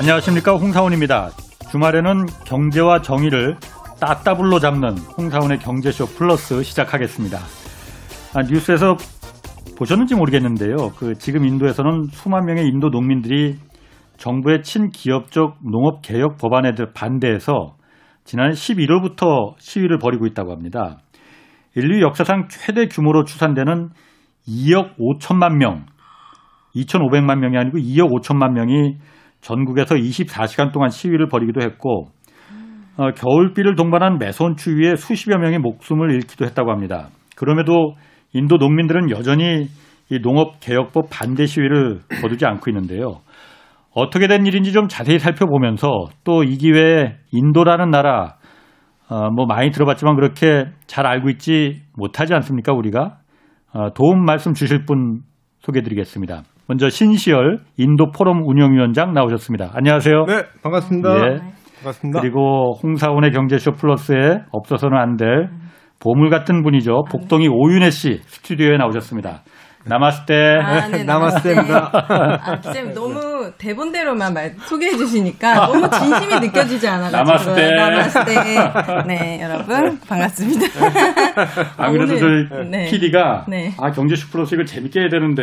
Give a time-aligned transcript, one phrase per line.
[0.00, 1.28] 안녕하십니까 홍사원입니다.
[1.70, 3.56] 주말에는 경제와 정의를
[4.00, 7.36] 따따블로 잡는 홍사원의 경제쇼 플러스 시작하겠습니다.
[8.34, 8.96] 아, 뉴스에서
[9.76, 10.92] 보셨는지 모르겠는데요.
[10.96, 13.56] 그 지금 인도에서는 수만 명의 인도 농민들이
[14.16, 17.74] 정부의 친기업적 농업 개혁 법안에 반대해서
[18.24, 20.96] 지난 11월부터 시위를 벌이고 있다고 합니다.
[21.76, 23.90] 인류 역사상 최대 규모로 추산되는
[24.48, 25.84] 2억 5천만 명,
[26.74, 28.96] 2,500만 명이 아니고 2억 5천만 명이
[29.40, 32.08] 전국에서 24시간 동안 시위를 벌이기도 했고
[32.96, 37.08] 어, 겨울비를 동반한 매서운 추위에 수십여 명의 목숨을 잃기도 했다고 합니다.
[37.36, 37.94] 그럼에도
[38.32, 39.68] 인도 농민들은 여전히
[40.10, 43.20] 이 농업개혁법 반대 시위를 거두지 않고 있는데요.
[43.94, 45.88] 어떻게 된 일인지 좀 자세히 살펴보면서
[46.24, 48.36] 또 이 기회에 인도라는 나라
[49.08, 53.18] 어, 뭐 많이 들어봤지만 그렇게 잘 알고 있지 못하지 않습니까 우리가
[53.72, 55.22] 어, 도움 말씀 주실 분
[55.60, 56.42] 소개드리겠습니다.
[56.70, 59.70] 먼저 신시열 인도 포럼 운영위원장 나오셨습니다.
[59.74, 60.24] 안녕하세요.
[60.28, 61.10] 네, 반갑습니다.
[61.16, 61.38] 예.
[61.82, 62.20] 반갑습니다.
[62.20, 65.48] 그리고 홍사원의 경제쇼 플러스에 없어서는 안 될
[65.98, 67.02] 보물 같은 분이죠.
[67.10, 69.40] 복동이 오윤혜 씨 스튜디오에 나오셨습니다.
[69.84, 70.58] 나마스테.
[70.62, 71.90] 아, 네, 나마스테입니다.
[71.92, 77.22] 아, 기자님 너무 대본대로만 말 소개해 주시니까 너무 진심이 느껴지지 않아가지고.
[77.22, 77.74] 나마스테.
[77.74, 78.34] 나마스테.
[79.06, 80.66] 네, 여러분 반갑습니다.
[81.76, 82.90] 아, 그래도 저희 네.
[82.90, 83.72] PD가 네.
[83.78, 85.42] 아 경제쇼 플러스 이거 재밌게 해야 되는데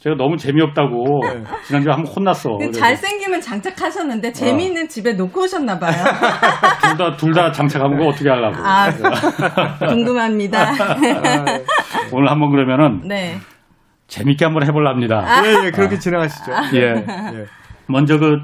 [0.00, 1.44] 제가 너무 재미없다고 네.
[1.66, 2.50] 지난주에 한번 혼났어.
[2.58, 4.88] 그 잘생기면 장착하셨는데 재미있는 어.
[4.88, 5.92] 집에 놓고 오셨나 봐요.
[6.82, 8.56] 둘 다 둘 다 장착하면 거 어떻게 하려고.
[8.64, 8.90] 아,
[9.88, 10.60] 궁금합니다.
[10.70, 10.74] 아,
[12.12, 13.36] 오늘 한번 그러면은 네.
[14.08, 15.22] 재밌게 한번 해볼랍니다.
[15.24, 15.46] 아.
[15.46, 15.98] 예, 예, 그렇게 아.
[15.98, 16.52] 진행하시죠.
[16.74, 16.80] 예.
[17.38, 17.44] 예.
[17.88, 18.38] 먼저 그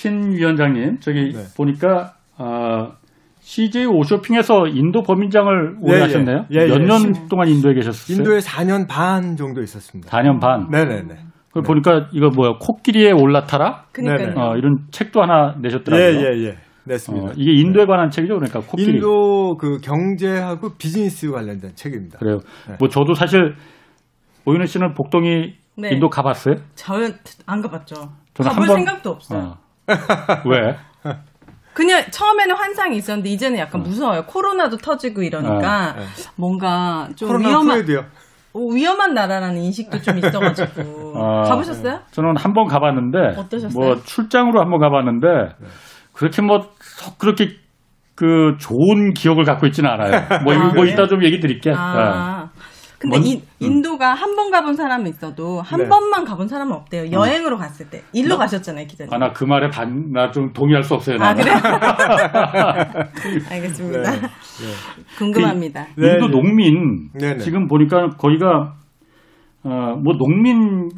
[0.00, 1.42] 신 위원장님 저기 네.
[1.54, 2.92] 보니까 어,
[3.40, 6.02] CJ 오쇼핑에서 인도 범인장을 오래 예, 예.
[6.04, 6.46] 하셨네요.
[6.52, 8.16] 예, 예, 몇년 동안 인도에 계셨어요?
[8.16, 10.10] 인도에 4년 반 정도 있었습니다.
[10.10, 10.68] 4년 반.
[10.70, 11.14] 네네네.
[11.52, 11.62] 그 네.
[11.66, 13.88] 보니까 이거 뭐야 코끼리에 올라타라?
[13.92, 16.02] 그러니까 어, 이런 책도 하나 내셨더라고요.
[16.02, 16.46] 예 예예.
[16.46, 17.26] 예, 냈습니다.
[17.26, 18.92] 어, 이게 인도에 관한 책이죠, 그러니까 코끼리.
[18.94, 22.20] 인도 그 경제하고 비즈니스 관련된 책입니다.
[22.20, 22.38] 그래요.
[22.70, 22.76] 네.
[22.78, 23.54] 뭐 저도 사실
[24.46, 25.88] 오윤혜 씨는 복동이 네.
[25.90, 26.56] 인도 가봤어요?
[26.74, 27.14] 저는
[27.46, 27.94] 안 가봤죠.
[28.34, 28.76] 저는 가볼 번...
[28.76, 29.40] 생각도 없어요.
[29.40, 29.94] 어.
[30.46, 30.76] 왜?
[31.72, 33.84] 그냥 처음에는 환상이 있었는데 이제는 약간 어.
[33.84, 34.24] 무서워요.
[34.26, 36.02] 코로나도 터지고 이러니까 어.
[36.36, 38.04] 뭔가 좀 위험한 후에도요.
[38.52, 42.00] 위험한 나라라는 인식도 좀 있어가지고 아, 가보셨어요?
[42.10, 43.72] 저는 한 번 가봤는데 어떠셨어요?
[43.72, 45.26] 뭐 출장으로 한 번 가봤는데
[45.60, 45.68] 네.
[46.12, 46.68] 그렇게 뭐
[47.18, 47.50] 그렇게
[48.16, 50.10] 그 좋은 기억을 갖고 있지는 않아요.
[50.44, 51.72] 뭐, 아, 뭐 이따 좀 얘기 드릴게.
[51.74, 52.39] 아.
[52.39, 52.39] 네.
[53.00, 53.42] 근데 뭔, 이, 음.
[53.60, 54.16] 인도가 음.
[54.18, 55.88] 한번 가본 사람은 있어도 한 네.
[55.88, 57.04] 번만 가본 사람은 없대요.
[57.04, 57.12] 음.
[57.12, 57.60] 여행으로 음.
[57.60, 58.02] 갔을 때.
[58.12, 59.12] 일로 나, 가셨잖아요, 기자님.
[59.14, 61.16] 아, 나 그 말에 반, 나 좀 동의할 수 없어요.
[61.16, 61.42] 나는.
[61.42, 61.50] 아, 그래?
[63.56, 64.10] 알겠습니다.
[64.10, 64.20] 네.
[64.20, 64.26] 네.
[65.18, 65.86] 궁금합니다.
[65.96, 66.30] 그 인도 네, 네.
[66.30, 67.08] 농민.
[67.38, 68.74] 지금 보니까 거기가,
[69.64, 70.90] 어, 뭐 농민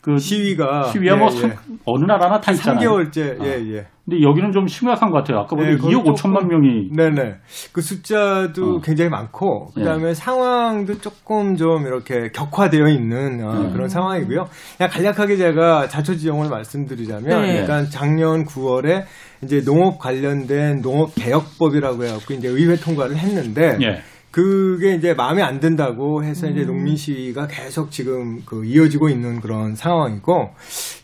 [0.00, 1.56] 그 시위가 시위야 뭐 예, 뭐 예.
[1.84, 2.88] 어느 나라나 다 있잖아요.
[2.88, 3.40] 3개월째.
[3.40, 3.44] 아.
[3.44, 3.86] 예, 예.
[4.08, 5.40] 근데 여기는 좀 심각한 것 같아요.
[5.40, 6.92] 아까 보니 네, 2억 5천만 명이.
[6.94, 7.36] 네네.
[7.72, 8.80] 그 숫자도 어.
[8.80, 10.14] 굉장히 많고, 그 다음에 네.
[10.14, 13.72] 상황도 조금 좀 이렇게 격화되어 있는 어, 음.
[13.74, 14.48] 그런 상황이고요.
[14.78, 17.62] 그냥 간략하게 제가 자초지종을 말씀드리자면, 네.
[17.66, 19.04] 그러니까 작년 9월에
[19.42, 24.02] 이제 농업 관련된 농업 개혁법이라고 해갖고 이제 의회 통과를 했는데, 예.
[24.38, 26.66] 그게 이제 마음에 안 든다고 해서 이제 음.
[26.68, 30.50] 농민 시위가 계속 지금 그 이어지고 있는 그런 상황이고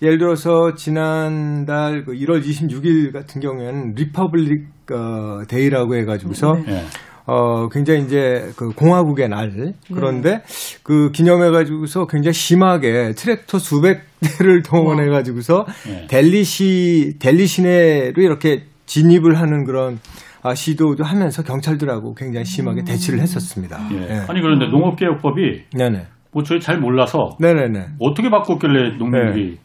[0.02, 6.84] 예를 들어서 지난달 그 1월 26일 같은 경우에는 Republic 어, Day라고 해가지고서 네.
[7.26, 9.74] 어, 굉장히 이제 그 공화국의 날.
[9.92, 10.42] 그런데 네.
[10.84, 16.06] 그 기념해가지고서 굉장히 심하게 트랙터 수백 대를 동원해가지고서 네.
[16.08, 19.98] 델리 시, 델리 시내로 이렇게 진입을 하는 그런
[20.44, 22.84] 아, 시도도 하면서 경찰들하고 굉장히 심하게 음.
[22.84, 23.78] 대치를 했었습니다.
[23.92, 23.96] 예.
[23.96, 24.24] 네.
[24.28, 26.06] 아니 그런데 농업개혁법이 네네.
[26.32, 27.86] 뭐 저희 잘 몰라서 네네네.
[27.98, 29.56] 어떻게 바꿨길래 농민들이 네.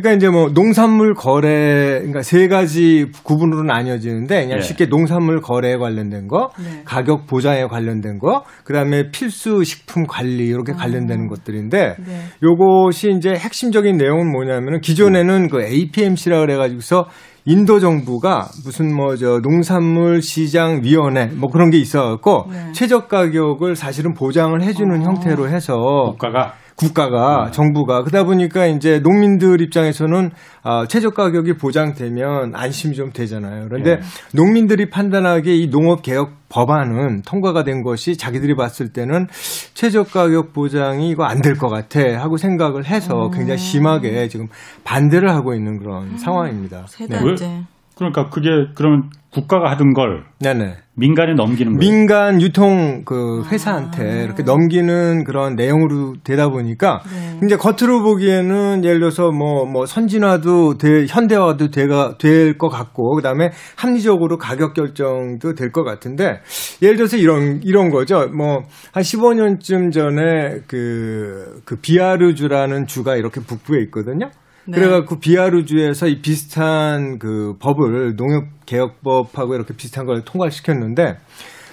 [0.00, 4.62] 그러니까 이제 뭐 농산물 거래 그러니까 세 가지 구분으로 나뉘어지는데 그냥 네.
[4.62, 6.82] 쉽게 농산물 거래에 관련된 거, 네.
[6.84, 10.76] 가격 보장에 관련된 거, 그다음에 필수 식품 관리 이렇게 아.
[10.76, 12.20] 관련되는 것들인데 네.
[12.42, 17.06] 요것이 이제 핵심적인 내용은 뭐냐면은 기존에는 그 APMC라 그래 가지고서
[17.46, 22.72] 인도 정부가 무슨 뭐 저 농산물 시장 위원회 뭐 그런 게 있어 갖고 네.
[22.72, 25.04] 최저 가격을 사실은 보장을 해 주는 어.
[25.04, 25.76] 형태로 해서
[26.10, 27.50] 국가가 국가가 네.
[27.52, 30.30] 정부가 그러다 보니까 이제 농민들 입장에서는
[30.62, 33.66] 아, 최저 가격이 보장되면 안심이 좀 되잖아요.
[33.68, 34.02] 그런데 네.
[34.34, 39.26] 농민들이 판단하기에 이 농업 개혁 법안은 통과가 된 것이 자기들이 봤을 때는
[39.74, 43.30] 최저 가격 보장이 이거 안 될 것 같아 하고 생각을 해서 음.
[43.30, 44.48] 굉장히 심하게 지금
[44.84, 46.16] 반대를 하고 있는 그런 음.
[46.18, 46.84] 상황입니다.
[46.88, 47.46] 세 달째.
[47.46, 47.62] 네.
[47.96, 50.76] 그러니까 그게 그러면 국가가 하던 걸 네네.
[50.98, 51.78] 민간에 넘기는 거예요.
[51.78, 54.22] 민간 유통 그 회사한테 아.
[54.22, 57.40] 이렇게 넘기는 그런 내용으로 되다 보니까 네.
[57.44, 63.50] 이제 겉으로 보기에는 예를 들어서 뭐뭐 뭐 선진화도 돼, 현대화도 돼가 될 것 같고 그다음에
[63.76, 66.40] 합리적으로 가격 결정도 될 것 같은데
[66.82, 68.26] 예를 들어서 이런 이런 거죠.
[68.28, 74.30] 뭐 한 15년쯤 전에 그그 그 비아르주라는 주가 이렇게 북부에 있거든요.
[74.68, 74.78] 네.
[74.78, 81.18] 그래갖고 비아르주에서 이 비슷한 그 법을 농협개혁법하고 이렇게 비슷한 걸 통과시켰는데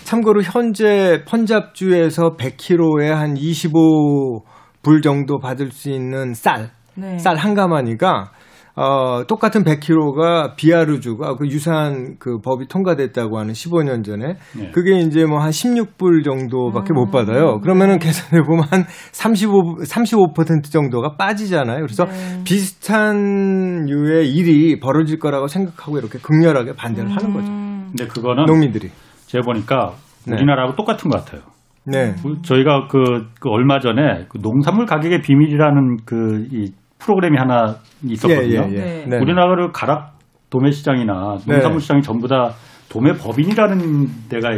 [0.04, 7.18] 참고로 현재 펀잡주에서 100kg에 한 25불 정도 받을 수 있는 쌀, 네.
[7.18, 8.31] 쌀한 가마니가
[8.75, 14.72] 어, 똑같은 100kg가 비아르주가 그 유사한 그 법이 통과됐다고 하는 15년 전에 네.
[14.72, 16.96] 그게 이제 뭐 한 16불 정도밖에 음.
[16.96, 17.60] 못 받아요.
[17.60, 18.06] 그러면은 네.
[18.06, 21.81] 계산해 보면 한 35, 35% 정도가 빠지잖아요.
[21.81, 22.44] 그래서 네.
[22.46, 27.16] 비슷한 유의 일이 벌어질 거라고 생각하고 이렇게 극렬하게 반대를 음.
[27.16, 27.48] 하는 거죠.
[27.90, 28.90] 근데 그거는 농민들이
[29.28, 29.94] 제가 보니까
[30.26, 30.36] 네.
[30.36, 31.42] 우리나라하고 똑같은 것 같아요.
[31.86, 32.16] 네.
[32.44, 36.72] 저희가 그, 그 얼마 전에 그 농산물 가격의 비밀이라는 그이
[37.04, 38.68] 프로그램이 하나 있었거든요.
[38.70, 39.06] 예, 예, 예.
[39.06, 39.18] 네.
[39.18, 40.14] 우리나라를 가락
[40.50, 41.80] 도매 시장이나 농산물 네.
[41.80, 42.52] 시장이 전부 다
[42.90, 44.50] 도매 법인이라는 데가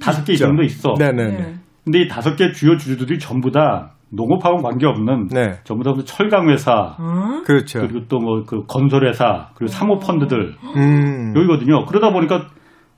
[0.00, 0.94] 다섯 개 정도 있어.
[0.98, 1.12] 네네.
[1.12, 1.54] 네, 네.
[1.84, 5.52] 근데 이 다섯 개 주요 주주들이 전부 다 농업하고는 관계없는 네.
[5.64, 7.42] 전부 다 철강 회사, 어?
[7.44, 7.80] 그렇죠.
[7.80, 11.32] 그리고 또 뭐 그 건설 회사, 그리고 사모 펀드들 음.
[11.36, 11.84] 여기거든요.
[11.86, 12.46] 그러다 보니까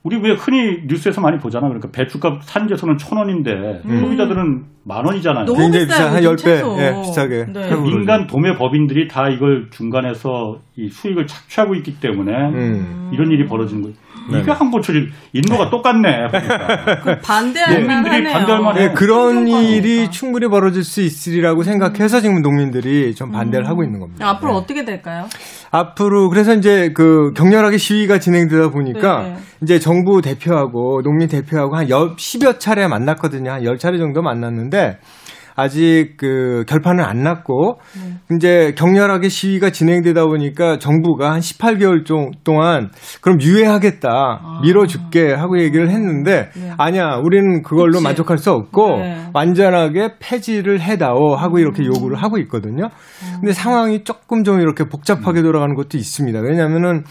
[0.03, 1.67] 우리 왜 흔히 뉴스에서 많이 보잖아.
[1.67, 3.51] 그러니까 배추값 산지에서는 천 원인데
[3.85, 3.99] 음.
[4.01, 5.45] 소비자들은 만 원이잖아요.
[5.45, 7.45] 너무 굉장히 비싸 한 10배 예, 비싸게.
[7.53, 7.81] 네.
[7.81, 13.11] 민간 도매 법인들이 다 이걸 중간에서 이 수익을 착취하고 있기 때문에 음.
[13.13, 13.95] 이런 일이 벌어지는 거예요.
[14.31, 14.39] 네.
[14.39, 16.27] 이게 한고철이 인도가 똑같네.
[17.03, 17.83] 그 반대할 네.
[17.85, 18.33] 만하네요.
[18.33, 18.87] 반대할 만해.
[18.87, 23.69] 네, 그런 일이 충분히 벌어질 수 있으리라고 생각해서 지금 농민들이 좀 반대를 음.
[23.69, 24.27] 하고 있는 겁니다.
[24.29, 24.57] 앞으로 네.
[24.57, 25.27] 어떻게 될까요?
[25.71, 29.37] 앞으로 그래서 이제 그 격렬하게 시위가 진행되다 보니까 네.
[29.61, 33.51] 이제 정부 대표하고 농민 대표하고 한 10여 차례 만났거든요.
[33.51, 34.99] 한 10차례 정도 만났는데
[35.55, 38.35] 아직 그 결판은 안 났고 네.
[38.35, 42.03] 이제 격렬하게 시위가 진행되다 보니까 정부가 한 18개월
[42.43, 42.89] 동안
[43.21, 44.61] 그럼 유예하겠다 아.
[44.63, 46.71] 밀어줄게 하고 얘기를 했는데 네.
[46.77, 48.03] 아니야 우리는 그걸로 그치.
[48.03, 49.29] 만족할 수 없고 네.
[49.33, 51.87] 완전하게 폐지를 해다오 하고 이렇게 음.
[51.87, 52.85] 요구를 하고 있거든요.
[52.85, 53.37] 음.
[53.39, 55.43] 근데 상황이 조금 좀 이렇게 복잡하게 음.
[55.43, 56.39] 돌아가는 것도 있습니다.
[56.39, 57.03] 왜냐하면은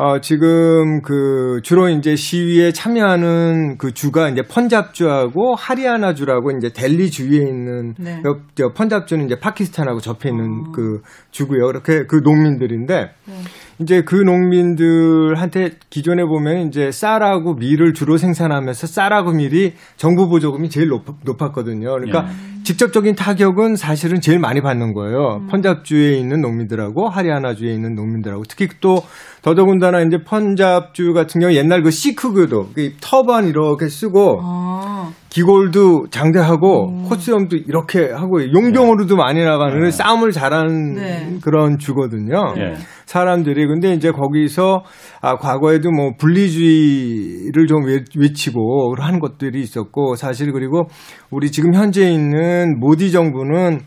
[0.00, 7.40] 어, 지금 그 주로 이제 시위에 참여하는 그 주가 이제 펀잡주하고 하리아나주라고 이제 델리 주위에
[7.40, 8.22] 있는 네.
[8.24, 10.72] 옆, 저 펀잡주는 이제 파키스탄하고 접해 있는 어.
[10.72, 11.02] 그
[11.32, 11.66] 주고요.
[11.66, 13.34] 그렇게 그 농민들인데 네.
[13.80, 20.88] 이제 그 농민들한테 기존에 보면 이제 쌀하고 밀을 주로 생산하면서 쌀하고 밀이 정부 보조금이 제일
[20.88, 21.90] 높, 높았거든요.
[21.90, 22.62] 그러니까 예.
[22.62, 25.40] 직접적인 타격은 사실은 제일 많이 받는 거예요.
[25.40, 25.46] 음.
[25.46, 29.02] 펀잡주에 있는 농민들하고 하리아나주에 있는 농민들하고 특히 또
[29.40, 35.12] 더더군다나 이제 펀잡주 같은 경우 옛날 그 시크교도 그 터반 이렇게 쓰고 아.
[35.30, 37.02] 기골도 장대하고 음.
[37.04, 39.90] 코스염도 이렇게 하고 용병으로도 많이 나가는 네.
[39.90, 41.38] 싸움을 잘하는 네.
[41.40, 42.52] 그런 주거든요.
[42.54, 42.74] 네.
[43.06, 44.82] 사람들이 근데 이제 거기서
[45.20, 47.84] 아 과거에도 뭐 분리주의를 좀
[48.16, 50.88] 외치고 하는 것들이 있었고 사실 그리고
[51.30, 53.80] 우리 지금 현재 있는 모디 정부는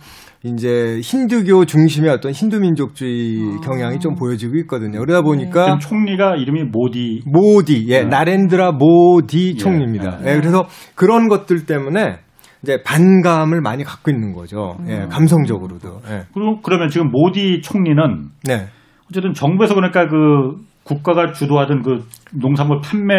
[0.46, 3.62] 이제 힌두교 중심의 어떤 힌두 민족주의 아.
[3.62, 5.00] 경향이 좀 보여지고 있거든요.
[5.00, 5.24] 그러다 네.
[5.24, 8.06] 보니까 총리가 이름이 모디 모디 예 네.
[8.06, 9.58] 나렌드라 모디 예.
[9.58, 10.20] 총리입니다.
[10.26, 10.32] 예.
[10.32, 10.36] 예.
[10.36, 12.18] 그래서 그런 것들 때문에
[12.62, 14.78] 이제 반감을 많이 갖고 있는 거죠.
[14.88, 15.10] 예, 음.
[15.10, 16.00] 감성적으로도.
[16.10, 16.24] 예.
[16.34, 18.68] 그리고 그러면 지금 모디 총리는 네.
[19.10, 23.14] 어쨌든 정부에서 그러니까 그 국가가 주도하던 그 농산물 판매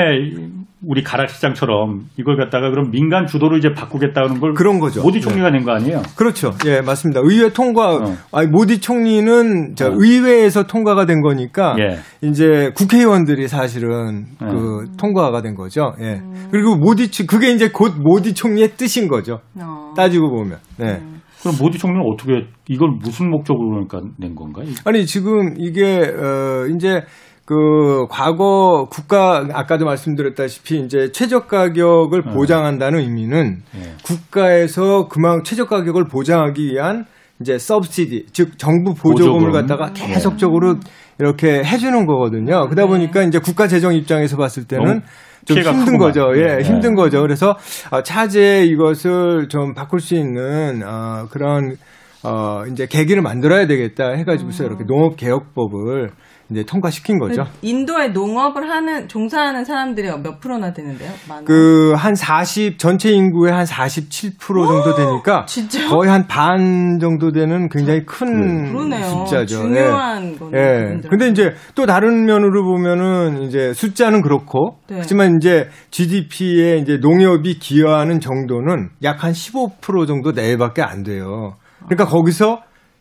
[0.86, 5.02] 우리 가락 시장처럼 이걸 갖다가 그럼 민간 주도로 이제 바꾸겠다는 걸 그런 거죠.
[5.02, 5.58] 모디 총리가 네.
[5.58, 6.02] 낸거 아니에요?
[6.16, 6.52] 그렇죠.
[6.66, 7.20] 예, 맞습니다.
[7.24, 8.14] 의회 통과 어.
[8.32, 9.94] 아니 모디 총리는 저 어.
[9.96, 11.98] 의회에서 통과가 된 거니까 예.
[12.26, 14.46] 이제 국회의원들이 사실은 예.
[14.46, 15.94] 그 통과가 된 거죠.
[16.00, 16.16] 예.
[16.16, 16.48] 음.
[16.50, 19.40] 그리고 모디 그게 이제 곧 모디 총리의 뜻인 거죠.
[19.58, 19.94] 어.
[19.96, 20.58] 따지고 보면.
[20.76, 20.98] 네.
[21.00, 21.14] 음.
[21.40, 24.66] 그럼 모디 총리는 어떻게 이걸 무슨 목적으로 그러니까 낸 건가요?
[24.86, 27.02] 아니 지금 이게 어 이제
[27.44, 32.32] 그 과거 국가 아까도 말씀드렸다시피 이제 최저 가격을 네.
[32.32, 33.92] 보장한다는 의미는 네.
[34.02, 37.04] 국가에서 그만 최저 가격을 보장하기 위한
[37.40, 39.52] 이제 서브시디 즉 정부 보조금을 보조금.
[39.52, 40.06] 갖다가 네.
[40.14, 40.80] 계속적으로 네.
[41.18, 42.64] 이렇게 해주는 거거든요.
[42.66, 42.88] 그러다 네.
[42.88, 45.02] 보니까 이제 국가 재정 입장에서 봤을 때는
[45.44, 46.32] 좀 힘든 거죠.
[46.36, 46.62] 예, 네.
[46.62, 47.20] 힘든 거죠.
[47.20, 47.56] 그래서
[47.90, 51.76] 어, 차제 이것을 좀 바꿀 수 있는 어, 그런
[52.24, 54.68] 어, 이제 계기를 만들어야 되겠다 해가지고서 음.
[54.68, 56.10] 이렇게 농업개혁법을
[56.50, 57.44] 이제 통과시킨 거죠.
[57.44, 61.10] 그 인도에 농업을 하는 종사하는 사람들이 몇 프로나 되는데요?
[61.46, 65.88] 그 한 40 전체 인구의 한 47% 정도 되니까 진짜요?
[65.88, 69.04] 거의 한 반 정도 되는 굉장히 큰 그러네요.
[69.04, 69.62] 숫자죠.
[69.62, 70.36] 중요한 예.
[70.38, 70.60] 거네요.
[70.60, 71.08] 예.
[71.08, 74.96] 근데 이제 또 다른 면으로 보면은 이제 숫자는 그렇고 네.
[74.98, 81.54] 하지만 이제 GDP에 이제 농협이 기여하는 정도는 약 한 15% 정도 내외밖에 안 돼요.
[81.86, 82.06] 그러니까 아.
[82.08, 82.60] 거기서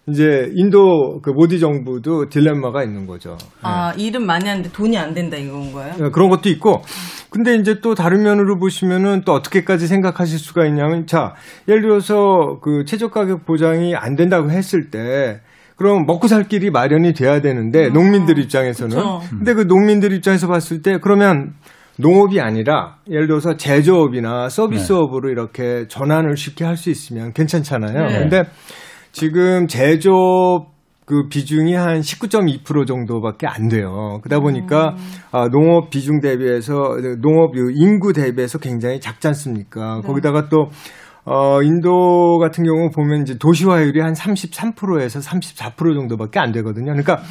[0.10, 3.38] 이제 인도 그 모디 정부도 딜레마가 있는 거죠.
[3.62, 4.04] 아, 네.
[4.04, 5.94] 일은 많이 하는데 돈이 안 된다 이건 거예요?
[5.94, 6.82] 네, 그런 것도 있고.
[7.30, 11.34] 근데 이제 또 다른 면으로 보시면은 또 어떻게까지 생각하실 수가 있냐면 자,
[11.70, 15.40] 예를 들어서 그 최저 가격 보장이 안 된다고 했을 때
[15.78, 17.94] 그럼 먹고 살 길이 마련이 돼야 되는데 음.
[17.94, 19.22] 농민들 입장에서는 그쵸.
[19.30, 21.54] 근데 그 농민들 입장에서 봤을 때 그러면
[21.98, 25.32] 농업이 아니라 예를 들어서 제조업이나 서비스업으로 네.
[25.32, 28.08] 이렇게 전환을 쉽게 할 수 있으면 괜찮잖아요.
[28.08, 28.20] 네.
[28.20, 28.44] 근데
[29.14, 30.74] 지금 제조업
[31.06, 34.20] 그 비중이 한 19.2% 정도밖에 안 돼요.
[34.24, 34.98] 그러다 보니까 음.
[35.32, 36.74] 아, 농업 비중 대비해서
[37.22, 40.02] 농업 인구 대비해서 굉장히 작지 않습니까?
[40.02, 40.08] 네.
[40.08, 40.70] 거기다가 또
[41.26, 46.94] 어, 인도 같은 경우 보면 이제 도시화율이 한 33%에서 34% 정도밖에 안 되거든요.
[46.94, 47.22] 그러니까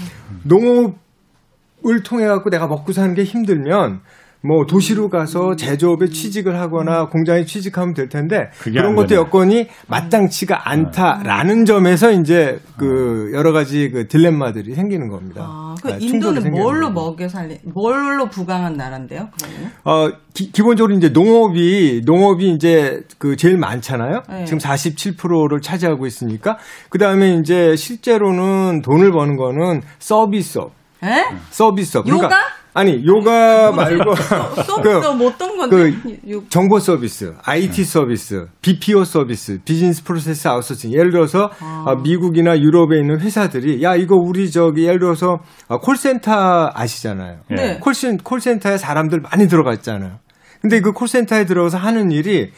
[0.44, 4.00] 농업을 통해 갖고 내가 먹고 사는 게 힘들면
[4.44, 11.64] 뭐 도시로 가서 제조업에 취직을 하거나 공장에 취직하면 될 텐데 그런 것도 여건이 마땅치가 않다라는
[11.64, 15.46] 점에서 이제 그 여러 가지 그 딜레마들이 생기는 겁니다.
[15.46, 19.28] 아, 그 아, 인도는 뭘로 먹여 살리, 뭘로 부강한 나라인데요?
[19.40, 19.72] 그러면?
[19.84, 24.22] 어 기, 본적으로 이제 농업이 농업이 이제 그 제일 많잖아요.
[24.28, 24.44] 네.
[24.44, 26.58] 지금 47%를 차지하고 있으니까
[26.88, 30.72] 그 다음에 이제 실제로는 돈을 버는 거는 서비스업.
[31.04, 31.24] 에?
[31.50, 32.04] 서비스업.
[32.04, 32.61] 그러니까 요가?
[32.74, 34.14] 아니 요가 말고
[34.82, 35.92] 그, 뭐 어떤 건데?
[36.02, 40.92] 그 정보 서비스, IT 서비스, BPO 서비스, 비즈니스 프로세스 아웃소싱.
[40.92, 41.84] 예를 들어서 아.
[41.86, 47.40] 어, 미국이나 유럽에 있는 회사들이 야 이거 우리 저기 예를 들어서 어, 콜센터 아시잖아요.
[47.50, 47.78] 네.
[47.78, 50.18] 콜센 콜센터에 사람들 많이 들어가 있잖아요.
[50.62, 52.52] 근데 그 콜센터에 들어가서 하는 일이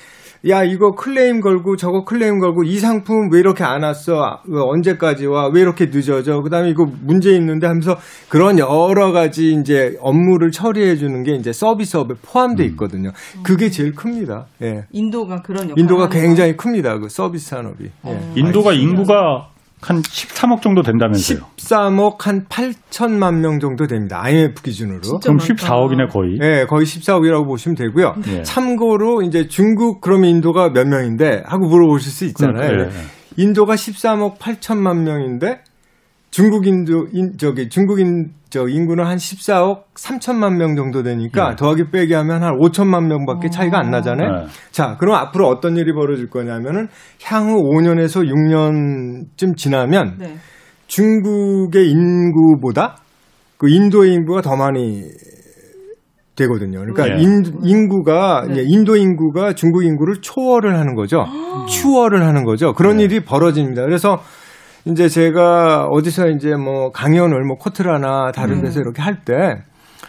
[0.49, 4.41] 야 이거 클레임 걸고 저거 클레임 걸고 이 상품 왜 이렇게 안 왔어?
[4.47, 5.49] 언제까지 와?
[5.49, 6.43] 왜 이렇게 늦어져?
[6.43, 7.97] 그다음에 이거 문제 있는데 하면서
[8.29, 12.69] 그런 여러 가지 이제 업무를 처리해 주는 게 이제 서비스업에 포함돼 음.
[12.71, 13.11] 있거든요.
[13.43, 14.47] 그게 제일 큽니다.
[14.63, 14.85] 예.
[14.93, 17.85] 인도가 그런 인도가 굉장히 큽니다 그 서비스 산업이.
[17.85, 17.91] 예.
[18.03, 18.33] 어.
[18.37, 19.49] 인도가 인구가
[19.85, 21.41] 한 13억 정도 된다면서요?
[21.57, 24.21] 13억 한 8천만 명 정도 됩니다.
[24.23, 25.01] IMF 기준으로.
[25.23, 26.39] 그럼 14억이네 거의.
[26.39, 28.15] 네, 거의 14억이라고 보시면 되고요.
[28.25, 28.43] 네.
[28.43, 32.89] 참고로 이제 중국 그러면 인도가 몇 명인데 하고 물어보실 수 있잖아요.
[32.89, 32.91] 네.
[33.37, 35.61] 인도가 13억 8천만 명인데
[36.35, 41.55] 중국 인도 인 저기 중국인 저 인구는 한 14억 3천만 명 정도 되니까 네.
[41.57, 44.41] 더하기 빼기 하면 한 5천만 명밖에 차이가 안 나잖아요.
[44.41, 44.47] 네.
[44.73, 46.89] 자, 그럼 앞으로 어떤 일이 벌어질 거냐면은
[47.23, 50.35] 향후 5년에서 6년쯤 지나면 네.
[50.89, 52.97] 중국의 인구보다
[53.57, 55.05] 그 인도의 인구가 더 많이
[56.35, 56.81] 되거든요.
[56.81, 57.23] 그러니까 네.
[57.23, 58.65] 인, 인구가 네.
[58.67, 61.27] 인도 인구가 중국 인구를 초월을 하는 거죠.
[61.69, 62.73] 추월을 하는 거죠.
[62.73, 63.05] 그런 네.
[63.05, 63.83] 일이 벌어집니다.
[63.83, 64.19] 그래서
[64.87, 68.83] 이제 제가 어디서 이제 뭐 강연을 뭐 코트라나 다른 데서 음.
[68.83, 69.35] 이렇게 할 때,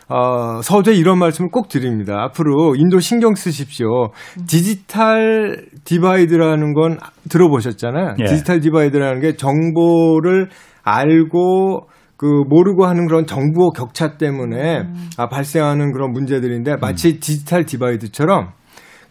[0.10, 2.24] 어, 서두에 이런 말씀을 꼭 드립니다.
[2.24, 4.10] 앞으로 인도 신경 쓰십시오.
[4.48, 6.98] 디지털 divide라는 건
[7.30, 8.16] 들어보셨잖아요.
[8.20, 8.26] 예.
[8.26, 10.50] 디지털 divide라는 게 정보를
[10.84, 15.10] 알고 그 모르고 하는 그런 정보 격차 때문에 음.
[15.18, 17.20] 아, 발생하는 그런 문제들인데 마치 음.
[17.20, 18.52] 디지털 divide처럼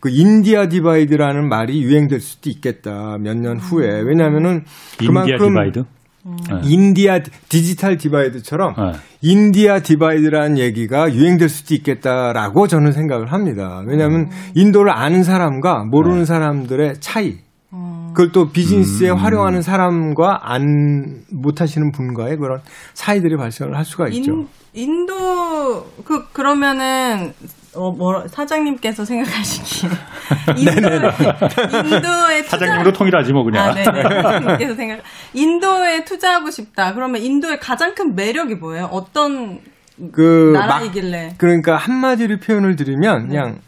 [0.05, 4.65] 그 India divide라는 말이 유행될 수도 있겠다 몇 년 후에 왜냐하면은
[4.99, 5.79] 그만큼 India divide?
[6.27, 6.37] 음.
[6.63, 8.99] India 디지털 divide처럼 네.
[9.23, 13.83] India divide라는 얘기가 유행될 수도 있겠다라고 저는 생각을 합니다.
[13.87, 14.29] 왜냐하면 음.
[14.55, 16.25] 인도를 아는 사람과 모르는 네.
[16.27, 17.39] 사람들의 차이.
[17.73, 18.09] 음.
[18.15, 19.17] 그걸 또 비즈니스에 음.
[19.17, 22.61] 활용하는 사람과 안 못하시는 분과의 그런
[22.93, 24.33] 차이들이 발생을 할 수가 있죠.
[24.33, 27.33] 인, 인도 그 그러면은
[27.77, 29.91] 어, 뭐, 사장님께서 생각하시기에.
[30.57, 30.97] 인도에,
[31.85, 32.59] 인도에 투자...
[32.59, 33.69] 사장님으로 통일하지 뭐, 그냥.
[33.69, 34.03] 아, 네네.
[34.03, 35.01] 사장님께서 생각,
[35.33, 36.95] 인도에 투자하고 싶다.
[36.95, 38.87] 그러면 인도의 가장 큰 매력이 뭐예요?
[38.87, 39.61] 어떤
[40.13, 41.27] 그, 나라이길래?
[41.29, 43.29] 막, 그러니까 한마디로 표현을 드리면, 네.
[43.29, 43.59] 그냥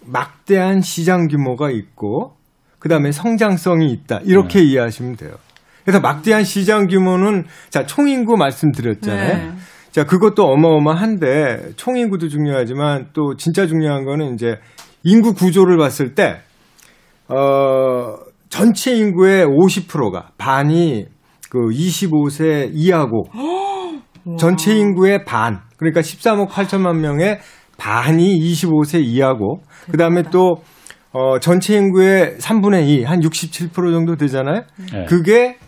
[0.00, 2.36] 막대한 시장 규모가 있고,
[2.78, 4.20] 그 다음에 성장성이 있다.
[4.24, 4.64] 이렇게 네.
[4.66, 5.32] 이해하시면 돼요.
[5.84, 9.36] 그래서 막대한 시장 규모는, 자, 총인구 말씀드렸잖아요.
[9.36, 9.52] 네.
[9.92, 14.56] 자, 그것도 어마어마한데 총인구도 중요하지만 또 진짜 중요한 거는 이제
[15.04, 16.40] 인구 구조를 봤을 때
[17.28, 18.16] 어,
[18.48, 21.06] 전체 인구의 50%가 반이
[21.50, 23.24] 그 25세 이하고
[24.38, 27.38] 전체 인구의 반 그러니까 13억 8천만 명의
[27.76, 30.62] 반이 25세 이하고 그 다음에 또
[31.12, 34.62] 어, 전체 인구의 3분의 2, 한 67% 정도 되잖아요.
[34.90, 35.04] 네.
[35.06, 35.58] 그게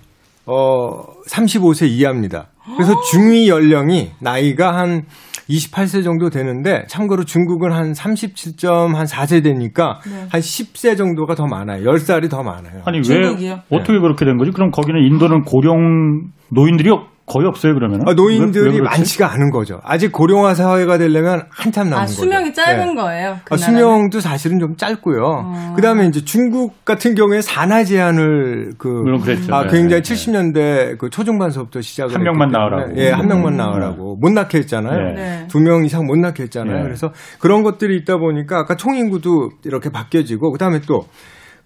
[0.47, 2.49] 어, 35세 이하입니다.
[2.77, 5.03] 그래서 중위 연령이 나이가 한
[5.49, 10.27] 28세 정도 되는데 참고로 중국은 한 37.4세 되니까 네.
[10.31, 11.85] 한 10세 정도가 더 많아요.
[11.85, 12.83] 10살이 더 많아요.
[12.87, 14.51] 아니 왜 어떻게 그렇게 된 거지?
[14.53, 16.91] 그럼 거기는 인도는 고령 노인들이
[17.27, 19.81] 거의 없어요 그러면 아, 노인들이 많지가 않은 거죠.
[19.83, 22.13] 아직 고령화 사회가 되려면 한참 남은 아, 거죠.
[22.21, 22.95] 수명이 짧은 네.
[22.95, 23.39] 거예요.
[23.45, 25.23] 그 아, 수명도 사실은 좀 짧고요.
[25.23, 25.73] 어.
[25.75, 29.55] 그다음에 이제 중국 같은 경우에 산하 제한을 그 물론 그랬죠.
[29.55, 30.15] 아, 굉장히 네.
[30.15, 32.93] 70년대 그 초중반서부터 시작을 한 명만 나오라고.
[32.99, 33.57] 예, 한 명만 음.
[33.57, 35.15] 나오라고 못 낳게 했잖아요.
[35.15, 35.47] 네.
[35.49, 36.77] 두명 이상 못 낳게 했잖아요.
[36.77, 36.83] 네.
[36.83, 41.07] 그래서 그런 것들이 있다 보니까 아까 총인구도 이렇게 바뀌어지고 그다음에 또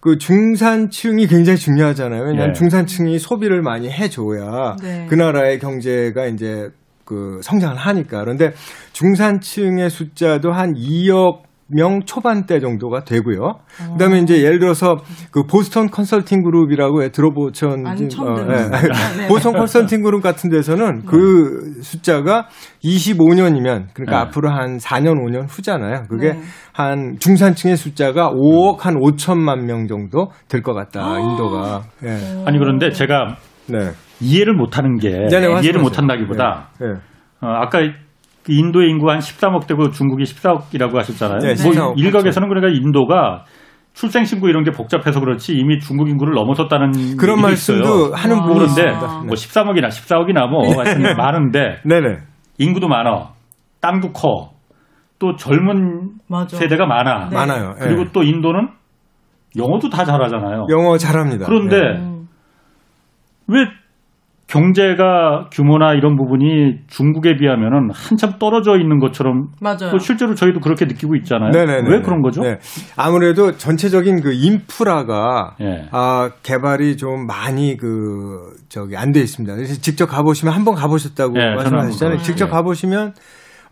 [0.00, 2.22] 그 중산층이 굉장히 중요하잖아요.
[2.22, 2.52] 왜냐하면 예.
[2.52, 5.06] 중산층이 소비를 많이 해줘야 네.
[5.08, 6.70] 그 나라의 경제가 이제
[7.04, 8.20] 그 성장을 하니까.
[8.20, 8.52] 그런데
[8.92, 13.40] 중산층의 숫자도 한 2억 명 초반대 정도가 되고요.
[13.42, 13.92] 어.
[13.92, 14.96] 그다음에 이제 예를 들어서
[15.30, 18.68] 그 보스턴 컨설팅 그룹이라고 들어보셨는지 어, 네.
[18.70, 19.28] 네.
[19.28, 22.46] 보스턴 컨설팅 그룹 같은 데서는 그 숫자가
[22.82, 24.16] 25년이면 그러니까 네.
[24.16, 26.04] 앞으로 한 4년 5년 후잖아요.
[26.08, 26.40] 그게 네.
[26.72, 31.00] 한 중산층의 숫자가 5억 한 5천만 명 정도 될 것 같다.
[31.02, 31.18] 아.
[31.18, 31.82] 인도가.
[32.02, 32.42] 네.
[32.46, 33.36] 아니 그런데 제가
[33.68, 33.90] 네.
[34.20, 35.10] 이해를 못하는 게
[35.62, 36.70] 이해를 못한다기보다
[37.40, 37.78] 어, 아까
[38.48, 41.38] 그 인도의 인구가 한 13억 되고 중국이 14억이라고 하셨잖아요.
[41.40, 43.44] 네, 뭐 일각에서는 그러니까 인도가
[43.92, 48.14] 출생 신고 이런 게 복잡해서 그렇지 이미 중국 인구를 넘어섰다는 그런 말씀도 있어요.
[48.14, 48.90] 하는 부분이 그런데
[49.26, 52.20] 뭐 13억이나 14억이나 뭐 하여튼 많은데 네네.
[52.56, 53.32] 인구도 많아.
[53.82, 54.52] 땅도 커.
[55.18, 56.56] 또 젊은 맞아.
[56.56, 57.28] 세대가 많아.
[57.28, 57.36] 네.
[57.36, 57.74] 많아요.
[57.78, 58.10] 그리고 네.
[58.14, 58.68] 또 인도는
[59.58, 60.68] 영어도 다 잘하잖아요.
[60.70, 61.44] 영어 잘합니다.
[61.44, 62.18] 그런데 네.
[63.48, 63.66] 왜
[64.48, 69.90] 경제가 규모나 이런 부분이 중국에 비하면은 한참 떨어져 있는 것처럼 맞아요.
[69.90, 71.50] 또 실제로 저희도 그렇게 느끼고 있잖아요.
[71.50, 71.90] 네네네.
[71.90, 72.40] 왜 그런 거죠?
[72.42, 72.58] 네.
[72.96, 75.86] 아무래도 전체적인 그 인프라가 네.
[75.92, 79.54] 아, 개발이 좀 많이 그 저기 안 돼 있습니다.
[79.54, 82.18] 그래서 직접 가보시면 한번 가보셨다고 네, 말씀하셨잖아요.
[82.18, 82.50] 직접 네.
[82.50, 83.12] 가보시면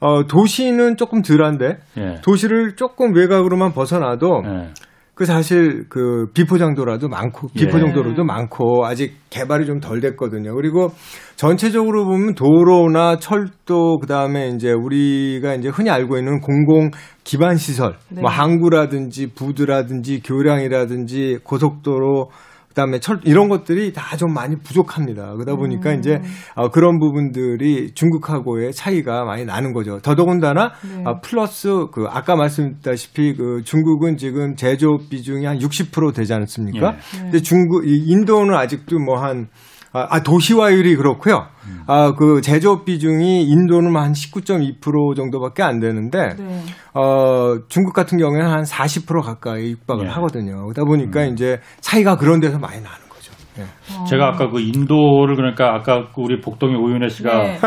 [0.01, 2.15] 어, 도시는 조금 덜한데 네.
[2.23, 4.69] 도시를 조금 외곽으로만 벗어나도 네.
[5.17, 8.25] 그 사실 그 비포장도라도 많고 비포정도로도 예.
[8.25, 10.55] 많고 아직 개발이 좀 덜 됐거든요.
[10.55, 10.93] 그리고
[11.37, 16.91] 전체적으로 보면 도로나 철도 그다음에 이제 우리가 이제 흔히 알고 있는 공공
[17.25, 18.21] 기반 시설 네.
[18.21, 22.31] 뭐 항구라든지 부두라든지 교량이라든지 고속도로
[22.77, 25.35] 그다음에 철 이런 것들이 다 좀 많이 부족합니다.
[25.35, 25.99] 그러다 보니까 음.
[25.99, 26.21] 이제
[26.55, 29.99] 어, 그런 부분들이 중국하고의 차이가 많이 나는 거죠.
[30.01, 31.03] 더더군다나 네.
[31.05, 36.93] 어, 플러스 그 아까 말씀드렸다시피 그 중국은 지금 제조업 비중이 한 60% 되지 않습니까?
[36.93, 36.99] 네.
[37.21, 39.49] 근데 중국 인도는 아직도 뭐한
[39.97, 41.47] 아, 아, 도시화율이 그렇고요.
[41.67, 41.83] 음.
[41.87, 46.63] 아, 그 제조업 비중이 인도는 한 19.2% 정도밖에 안 되는데, 네.
[46.95, 50.11] 어, 중국 같은 경우에는 한 40% 가까이 육박을 네.
[50.13, 50.63] 하거든요.
[50.65, 51.33] 그러다 보니까 음.
[51.33, 53.33] 이제 차이가 그런 데서 많이 나는 거죠.
[53.57, 53.65] 네.
[53.99, 54.05] 어.
[54.05, 57.59] 제가 아까 그 인도를 그러니까 아까 그 우리 복동의 오윤혜 씨가, 네.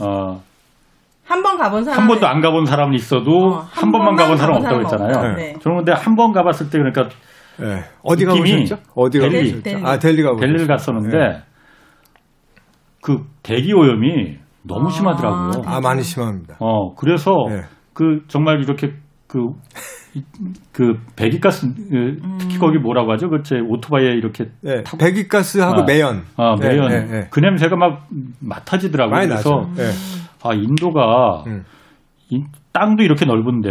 [0.00, 0.42] 어,
[1.24, 4.56] 한번 가본 사람 한 번도 안 가본 사람은 있어도 어, 한, 한 번만 가본 사람
[4.56, 5.36] 없다고 했잖아요.
[5.36, 5.54] 네.
[5.62, 7.08] 그런데 한 번 가봤을 때 그러니까
[7.58, 7.84] 네.
[8.02, 8.76] 어디 가보셨죠?
[8.96, 9.86] 어디 가보셨죠?
[9.86, 11.42] 아 델리 가보 델리를 갔었는데 네.
[13.02, 15.62] 그 대기 오염이 너무 아, 심하더라고요.
[15.66, 16.56] 아, 많이 심합니다.
[16.60, 17.62] 어, 그래서 네.
[17.94, 18.92] 그 정말 이렇게
[19.26, 19.38] 그,
[20.72, 22.36] 그 배기가스 음.
[22.38, 23.28] 특히 거기 뭐라고 하죠?
[23.30, 24.98] 그 제 오토바이에 이렇게 네, 타고.
[24.98, 26.22] 배기가스하고 아, 매연.
[26.36, 26.88] 아, 네, 매연.
[26.88, 28.06] 네, 네, 그 냄새가 막
[28.40, 29.14] 맡아지더라고요.
[29.14, 29.68] 많이 그래서.
[29.76, 29.84] 네.
[30.42, 31.64] 아, 인도가 음.
[32.30, 33.70] 이, 땅도 이렇게 넓은데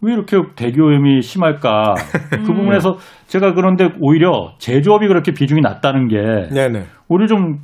[0.00, 1.94] 왜 이렇게 대기 오염이 심할까?
[2.30, 2.44] 그 음.
[2.44, 6.16] 부분에서 제가 그런데 오히려 제조업이 그렇게 비중이 낮다는 게
[6.54, 6.84] 네네.
[7.08, 7.60] 오히려 좀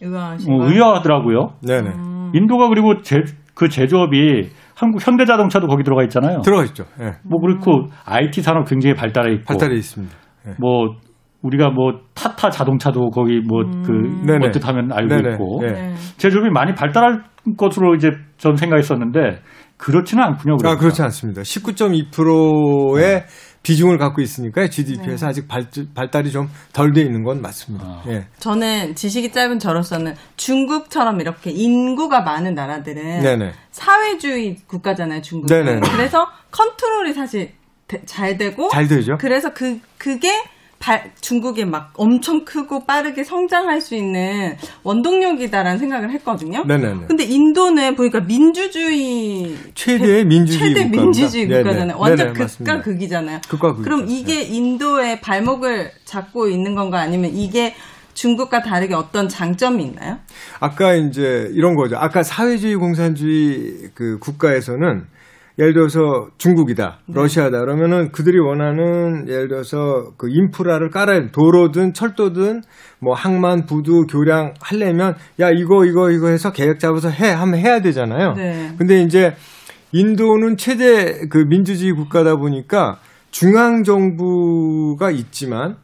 [0.00, 1.54] 의아하신 어, 의아하더라고요.
[1.66, 1.90] 네네.
[1.90, 2.30] 음.
[2.34, 3.22] 인도가 그리고 제,
[3.54, 6.40] 그 제조업이 한국 현대자동차도 거기 들어가 있잖아요.
[6.40, 6.84] 들어가 있죠.
[6.98, 7.12] 네.
[7.24, 10.14] 뭐 그렇고 IT 산업 굉장히 발달해 있고 발달해 있습니다.
[10.46, 10.52] 네.
[10.58, 10.96] 뭐
[11.42, 14.42] 우리가 뭐 타타 자동차도 거기 뭐그 음.
[14.42, 15.32] 어뜻 하면 알고 네네.
[15.32, 15.94] 있고 네.
[16.16, 17.22] 제조업이 많이 발달할
[17.56, 19.40] 것으로 이제 전 생각했었는데
[19.76, 20.56] 그렇지는 않군요.
[20.58, 20.70] 그러니까.
[20.70, 21.40] 아, 그렇지 않습니다.
[21.40, 23.24] 19.2%의 네.
[23.62, 25.30] 비중을 갖고 있으니까 GDP에서 네.
[25.30, 27.84] 아직 발, 발달이 좀 덜 돼 있는 건 맞습니다.
[27.86, 28.02] 아.
[28.08, 28.26] 예.
[28.38, 33.52] 저는 지식이 짧은 저로서는 중국처럼 이렇게 인구가 많은 나라들은 네네.
[33.70, 35.64] 사회주의 국가잖아요, 중국은.
[35.64, 35.80] 네네.
[35.92, 37.52] 그래서 컨트롤이 사실
[38.06, 39.18] 잘 되고 잘 되죠.
[39.18, 40.32] 그래서 그 그게
[40.80, 46.64] 발, 중국이 막 엄청 크고 빠르게 성장할 수 있는 원동력이다라는 생각을 했거든요.
[46.64, 47.04] 네네네.
[47.06, 51.02] 근데 인도는 보니까 민주주의 최대 민주주의 최대 국가입니다.
[51.02, 51.98] 민주주의 국가잖아요.
[51.98, 53.40] 완전 네네, 극과 극이잖아요.
[53.50, 53.82] 극과 극.
[53.82, 54.42] 그럼 이게 네.
[54.42, 57.74] 인도의 발목을 잡고 있는 건가 아니면 이게
[58.14, 60.18] 중국과 다르게 어떤 장점이 있나요?
[60.60, 61.96] 아까 이제 이런 거죠.
[61.98, 65.04] 아까 사회주의 공산주의 그 국가에서는
[65.60, 67.14] 예를 들어서 중국이다, 네.
[67.14, 72.62] 러시아다 그러면은 그들이 원하는 예를 들어서 그 인프라를 깔아야 도로든 철도든
[72.98, 77.80] 뭐 항만, 부두, 교량 하려면 야 이거 이거 이거 해서 계획 잡아서 해 하면 해야
[77.82, 78.32] 되잖아요.
[78.34, 78.74] 네.
[78.78, 79.34] 근데 이제
[79.92, 82.98] 인도는 최대 그 민주주의 국가다 보니까
[83.30, 85.76] 중앙 정부가 있지만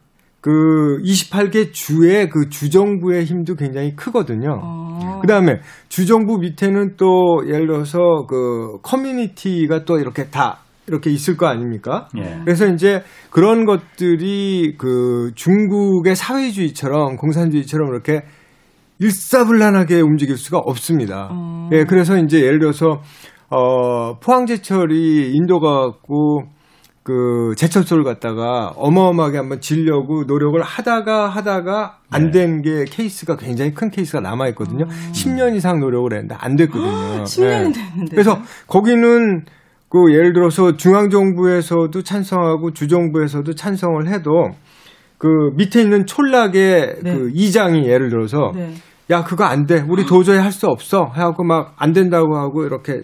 [0.47, 4.61] 그 28개 주의 그 주정부의 힘도 굉장히 크거든요.
[4.63, 5.19] 어.
[5.19, 11.47] 그 다음에 주정부 밑에는 또 예를 들어서 그 커뮤니티가 또 이렇게 다 이렇게 있을 거
[11.47, 12.07] 아닙니까?
[12.17, 12.39] 예.
[12.45, 18.21] 그래서 이제 그런 것들이 그 중국의 사회주의처럼 공산주의처럼 이렇게
[18.99, 21.27] 일사불란하게 움직일 수가 없습니다.
[21.29, 21.69] 어.
[21.73, 23.01] 예, 그래서 이제 예를 들어서
[23.49, 26.43] 어 포항제철이 인도 가 갖고
[27.07, 32.83] 그 제철소를 갖다가 어마어마하게 한번 질려고 노력을 하다가 하다가 안 된게 네.
[32.85, 34.83] 케이스가 굉장히 큰 케이스가 남아 있거든요.
[34.83, 35.11] 음.
[35.13, 37.23] 10년 이상 노력을 했는데 안 됐거든요.
[37.23, 37.71] 10년이 네.
[37.71, 38.11] 됐는데.
[38.11, 39.45] 그래서 거기는
[39.87, 44.49] 그 예를 들어서 중앙 정부에서도 찬성하고 주정부에서도 찬성을 해도
[45.17, 47.15] 그 밑에 있는 촌락의 네.
[47.15, 48.73] 그 이장이 예를 들어서 네.
[49.11, 49.81] 야 그거 안 돼.
[49.87, 51.05] 우리 도저히 할 수 없어.
[51.05, 53.03] 하고 막 안 된다고 하고 이렇게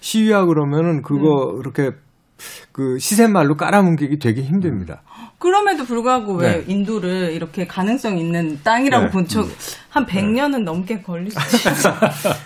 [0.00, 1.60] 시위하고 그러면은 그거 네.
[1.60, 1.96] 이렇게
[2.72, 5.02] 그 시샘말로 깔아뭉개기 되게 힘듭니다.
[5.38, 6.64] 그럼에도 불구하고 왜 네.
[6.66, 9.10] 인도를 이렇게 가능성 있는 땅이라고 네.
[9.10, 9.48] 본척
[9.90, 11.94] 한 100년은 넘게 걸릴 수 있어요.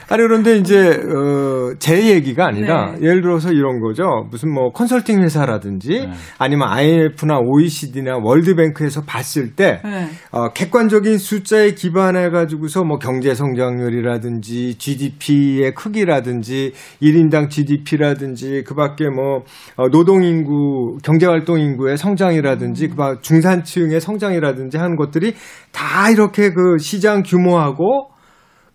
[0.09, 3.02] 아니 그런데 이제 어, 제 얘기가 아니라 네.
[3.02, 4.05] 예를 들어서 이런 거죠.
[4.31, 6.12] 무슨 뭐 컨설팅 회사라든지 네.
[6.38, 10.09] 아니면 IMF나 OECD나 월드뱅크에서 봤을 때 네.
[10.31, 19.42] 어, 객관적인 숫자에 기반해 가지고서 뭐 경제 성장률이라든지 GDP의 크기라든지 1인당 GDP라든지 그밖에 뭐
[19.76, 22.96] 어, 노동 인구, 경제 활동 인구의 성장이라든지 음.
[22.96, 25.35] 그 중산층의 성장이라든지 하는 것들이
[25.72, 28.12] 다 이렇게 그 시장 규모하고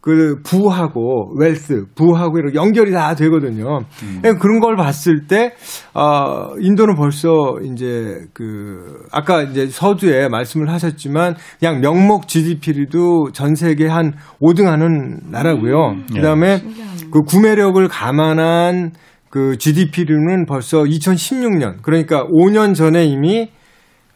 [0.07, 3.79] 그 부하고 웰스 부하고 이렇게 연결이 다 되거든요.
[4.03, 4.21] 음.
[4.23, 5.53] 예, 그런 걸 봤을 때
[5.93, 13.87] 어, 인도는 벌써 이제 그 아까 이제 서두에 말씀을 하셨지만 그냥 명목 GDP도 전 세계
[13.87, 15.89] 한 5등 하는 나라고요.
[15.89, 16.05] 음.
[16.13, 16.73] 그다음에 네.
[17.11, 18.91] 그 구매력을 감안한
[19.29, 23.49] 그 GDP로는 벌써 2016년 그러니까 5년 전에 이미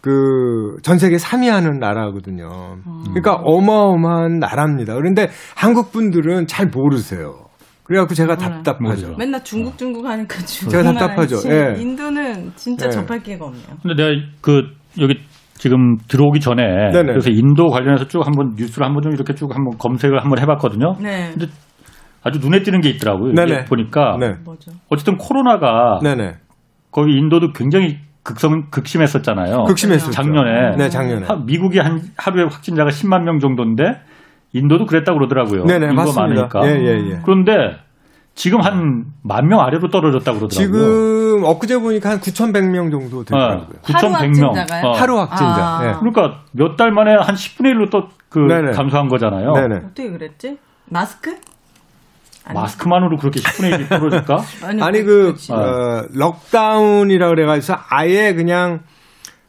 [0.02, 2.78] 그 전 세계 3위 하는 나라거든요.
[2.86, 3.04] 음.
[3.04, 4.96] 그러니까 어마어마한 나라입니다.
[4.96, 7.36] 그런데 한국 분들은 잘 모르세요.
[7.84, 9.16] 그래갖고 제가 답답하죠.
[9.18, 11.38] 맨날 중국 중국 하니까 중국 제가 답답하죠.
[11.50, 11.80] 예.
[11.80, 12.92] 인도는 진짜 예.
[12.92, 13.66] 접할 기회가 없네요.
[13.82, 14.62] 근데 내가 그
[15.00, 15.16] 여기
[15.56, 17.04] 지금 들어오기 전에 네네.
[17.12, 20.96] 그래서 인도 관련해서 쭉 한번 뉴스를 한번 좀 이렇게 쭉 한번 검색을 한번 해봤거든요.
[21.02, 21.32] 네.
[21.34, 21.48] 근데
[22.24, 23.34] 아주 눈에 띄는 게 있더라고요.
[23.34, 23.66] 네네.
[23.66, 24.34] 보니까 네.
[24.90, 26.36] 어쨌든 코로나가 네네.
[26.92, 29.64] 거기 인도도 굉장히 극성 극심했었잖아요.
[29.66, 30.12] 극심했었죠.
[30.12, 30.76] 작년에.
[30.78, 31.26] 네, 작년에.
[31.26, 34.00] 하, 미국이 한 하루에 확진자가 10만 명 정도인데
[34.54, 35.66] 인도도 그랬다고 그러더라고요.
[35.66, 36.22] 네네, 인구가 맞습니다.
[36.22, 36.68] 많으니까.
[36.68, 37.20] 예, 예, 예.
[37.24, 37.78] 그런데
[38.36, 40.50] 지금 한 만 명 아래로 떨어졌다고 그러더라고요.
[40.50, 43.68] 지금 엊그제 보니까 한 9,100명 정도 되더라고요.
[43.72, 44.86] 네, 9,100명.
[44.86, 44.92] 어.
[44.94, 45.56] 하루 확진자.
[45.58, 45.82] 아.
[45.84, 45.94] 네.
[46.00, 49.52] 그러니까 몇 달 만에 한 10분의 1로 또 그 감소한 거잖아요.
[49.54, 49.76] 네네.
[49.88, 50.58] 어떻게 그랬지?
[50.86, 51.36] 마스크?
[52.54, 54.42] 마스크만으로 그렇게 10분의 1이 떨어질까?
[54.66, 58.82] 아니, 아니 그 어, 럭다운이라 그래가지고 아예 그냥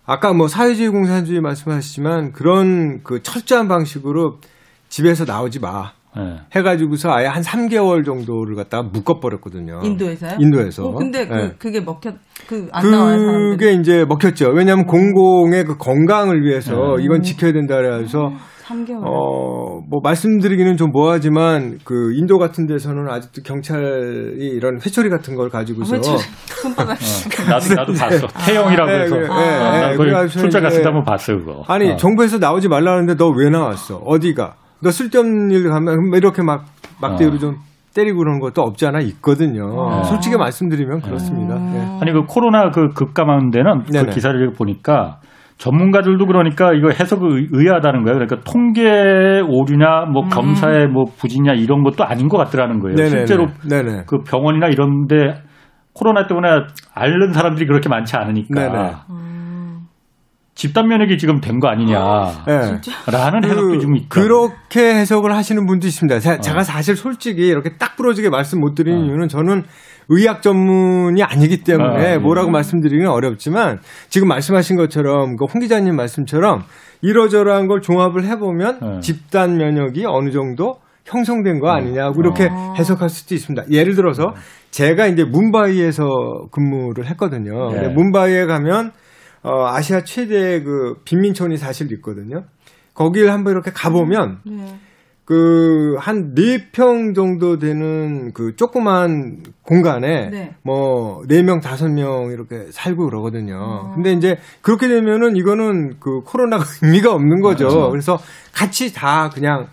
[0.04, 4.38] 아까 뭐 사회주의 공산주의 말씀하셨지만 그런 그 철저한 방식으로
[4.88, 5.92] 집에서 나오지 마.
[6.14, 6.40] 네.
[6.54, 9.80] 해가지고서 아예 한 3개월 정도를 갖다가 묶어버렸거든요.
[9.82, 10.36] 인도에서요?
[10.38, 10.84] 인도에서.
[10.84, 11.52] 어, 근데 그, 네.
[11.58, 13.56] 그게 먹혔, 그, 안 나와요, 사람들이?
[13.56, 14.50] 그게 이제 먹혔죠.
[14.50, 14.86] 왜냐하면 음.
[14.88, 17.04] 공공의 그 건강을 위해서 네.
[17.04, 18.32] 이건 지켜야 된다 그래서
[18.72, 19.02] 3개월.
[19.04, 23.84] 어, 뭐 말씀드리기는 좀 뭐하지만 그 인도 같은 데서는 아직도 경찰이
[24.56, 26.00] 이런 회초리 같은 걸 가지고서 아,
[26.62, 26.96] 손바닥.
[26.96, 28.26] 어, 나도 나도 봤어.
[28.46, 29.16] 태영이라고 네, 해서.
[29.16, 31.62] 네, 아, 네, 네, 출장 갔을 때 한번 봤어요, 그거.
[31.68, 31.96] 아니, 어.
[31.96, 33.96] 정부에서 나오지 말라는데 너 왜 나왔어?
[33.96, 34.54] 어디가?
[34.80, 36.64] 너 쓸데없는 일 가면 이렇게 막
[37.00, 37.38] 막대기로 어.
[37.38, 37.56] 좀
[37.94, 39.64] 때리고 그러는 것도 없지 않아 있거든요.
[39.66, 40.02] 어.
[40.04, 41.54] 솔직히 말씀드리면 그렇습니다.
[41.56, 41.98] 네.
[42.00, 45.18] 아니 그 코로나 그 급감한 데는 그 기사를 보니까
[45.58, 48.18] 전문가들도 그러니까 이거 해석이 의아하다는 거예요.
[48.18, 50.28] 그러니까 통계 오류냐, 뭐 음.
[50.28, 52.96] 검사의 뭐 부진이냐 이런 것도 아닌 것 같더라는 거예요.
[52.96, 53.16] 네네네.
[53.26, 54.04] 실제로 네네.
[54.06, 55.42] 그 병원이나 이런데
[55.94, 56.48] 코로나 때문에
[56.94, 59.32] 앓는 사람들이 그렇게 많지 않으니까 음.
[60.54, 61.98] 집단 면역이 지금 된 거 아니냐.
[62.46, 62.80] 네.
[63.10, 64.08] 라는 해석도 그, 좀 있고.
[64.08, 66.18] 그렇게 해석을 하시는 분도 있습니다.
[66.18, 66.38] 제, 어.
[66.40, 69.04] 제가 사실 솔직히 이렇게 딱 부러지게 말씀 못 드리는 어.
[69.04, 69.62] 이유는 저는
[70.14, 72.52] 의학 전문이 아니기 때문에 아, 뭐라고 음.
[72.52, 73.78] 말씀드리기는 어렵지만
[74.10, 76.62] 지금 말씀하신 것처럼 그홍 기자님 말씀처럼
[77.00, 79.00] 이러저러한 걸 종합을 해보면 네.
[79.00, 82.74] 집단 면역이 어느 정도 형성된 거 아니냐고 이렇게 아.
[82.78, 83.70] 해석할 수도 있습니다.
[83.70, 84.34] 예를 들어서
[84.70, 86.04] 제가 이제 문바이에서
[86.52, 87.70] 근무를 했거든요.
[87.72, 87.88] 네.
[87.88, 88.92] 문바이에 가면
[89.42, 92.44] 어, 아시아 최대 그 빈민촌이 사실 있거든요.
[92.94, 94.78] 거기를 한번 이렇게 가보면 네.
[95.24, 100.54] 그, 한 4평 정도 되는 그 조그만 공간에 네.
[100.64, 103.56] 뭐, 4명, 5명 이렇게 살고 그러거든요.
[103.56, 103.92] 어.
[103.94, 107.68] 근데 이제 그렇게 되면은 이거는 그 코로나가 의미가 없는 거죠.
[107.68, 107.90] 그렇죠.
[107.90, 108.18] 그래서
[108.52, 109.68] 같이 다 그냥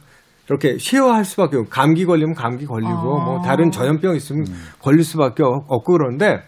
[0.48, 3.26] 이렇게 쉐어할 수밖에 없고, 감기 걸리면 감기 걸리고, 아.
[3.26, 4.54] 뭐 다른 전염병 있으면 음.
[4.82, 6.42] 걸릴 수밖에 없고 그런데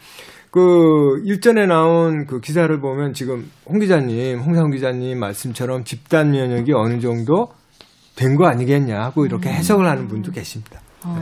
[0.52, 7.00] 그 일전에 나온 그 기사를 보면 지금 홍 기자님, 홍상 기자님 말씀처럼 집단 면역이 어느
[7.00, 7.48] 정도
[8.22, 9.54] 된 거 아니겠냐 하고 이렇게 음.
[9.56, 10.80] 해석을 하는 분도 계십니다.
[11.06, 11.16] 어.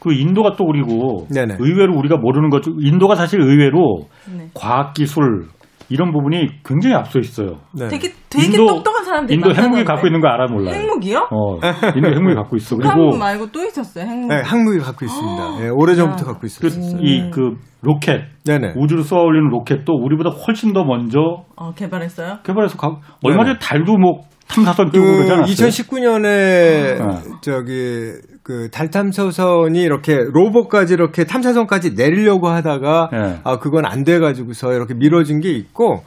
[0.00, 1.56] 그 인도가 또 그리고 네네.
[1.58, 2.72] 의외로 우리가 모르는 거죠.
[2.80, 4.48] 인도가 사실 의외로 네.
[4.54, 5.48] 과학 기술
[5.88, 7.58] 이런 부분이 굉장히 앞서 있어요.
[7.72, 7.88] 네.
[7.88, 10.74] 되게 되게 인도, 똑똑한 사람들이 인도 핵무기 갖고 있는 거 알아 몰라요?
[10.74, 11.28] 핵무기요?
[11.30, 11.54] 어,
[11.94, 12.76] 인도 핵무기 갖고 있어.
[12.76, 14.04] 그리고 한국 말고 또 있었어요.
[14.04, 14.34] 핵무기.
[14.34, 15.58] 네, 핵무기 갖고 있습니다.
[15.60, 16.32] 네, 오래 전부터 아.
[16.32, 16.96] 갖고 있었어요.
[16.96, 18.74] 그, 이그 로켓, 네네.
[18.76, 22.38] 우주로 쏘아 올리는 로켓도 우리보다 훨씬 더 먼저 어, 개발했어요.
[22.42, 25.46] 개발해서 가, 얼마 전에 달도 뭐 탐사선 뛰고 그 그러잖아요.
[25.46, 27.22] 2019년에 어.
[27.40, 33.40] 저기 그 달 탐사선이 이렇게 로봇까지 이렇게 탐사선까지 내리려고 하다가 네.
[33.42, 36.04] 아 그건 안 돼 가지고서 이렇게 미뤄진 게 있고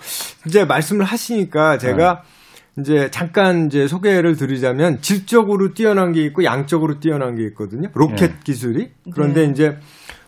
[0.47, 2.23] 이제 말씀을 하시니까 제가
[2.75, 2.81] 네.
[2.81, 7.89] 이제 잠깐 이제 소개를 드리자면 질적으로 뛰어난 게 있고 양적으로 뛰어난 게 있거든요.
[7.93, 8.35] 로켓 네.
[8.45, 9.51] 기술이 그런데 네.
[9.51, 9.77] 이제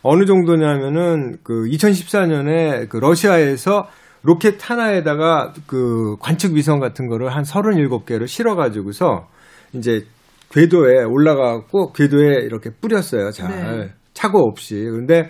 [0.02, 3.88] 어느 정도냐면은 그 2014년에 그 러시아에서
[4.22, 9.26] 로켓 하나에다가 그 관측 위성 같은 거를 한 37개를 실어 가지고서
[9.72, 10.04] 이제
[10.50, 13.30] 궤도에 올라가고 궤도에 이렇게 뿌렸어요.
[13.30, 13.50] 잘.
[13.50, 13.92] 네.
[14.12, 14.74] 착오 없이.
[14.74, 15.28] 근데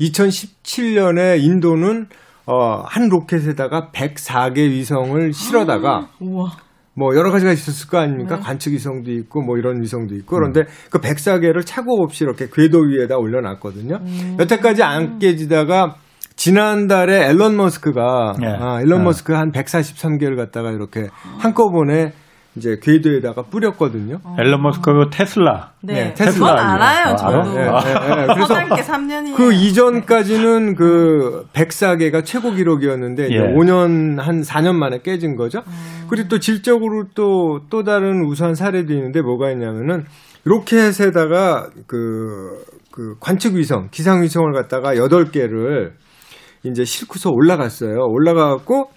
[0.00, 2.06] 2017년에 인도는
[2.46, 6.50] 어, 한 로켓에다가 104개 위성을 실어다가 우와.
[6.94, 8.36] 뭐 여러 가지가 있었을 거 아닙니까?
[8.36, 8.42] 네.
[8.42, 10.66] 관측 위성도 있고 뭐 이런 위성도 있고 그런데 음.
[10.90, 13.96] 그 104개를 착오 없이 이렇게 궤도 위에다 올려놨거든요.
[13.96, 14.36] 음.
[14.40, 15.96] 여태까지 안 깨지다가
[16.38, 18.46] 지난달에 앨런 머스크가 네.
[18.46, 19.04] 아, 앨런 네.
[19.06, 22.12] 머스크 한 143개를 갖다가 이렇게 한꺼번에
[22.54, 24.20] 이제 궤도에다가 뿌렸거든요.
[24.22, 24.36] 어.
[24.38, 25.72] 앨런 머스크 그 테슬라.
[25.80, 27.54] 네, 네 테슬라 알아요, 저도.
[27.54, 28.26] 네, 네, 네.
[28.34, 28.54] 그래서
[29.36, 33.38] 그 이전까지는 그 104개가 최고 기록이었는데 예.
[33.54, 35.64] 5년 한 4년 만에 깨진 거죠.
[35.66, 36.06] 음.
[36.08, 40.04] 그리고 또 질적으로 또또 다른 우수한 사례도 있는데 뭐가 있냐면은
[40.44, 45.94] 로켓에다가 그, 그 관측 위성, 기상 위성을 갖다가 8개를
[46.64, 47.98] 이제 싣고서 올라갔어요.
[48.08, 48.90] 올라가갖고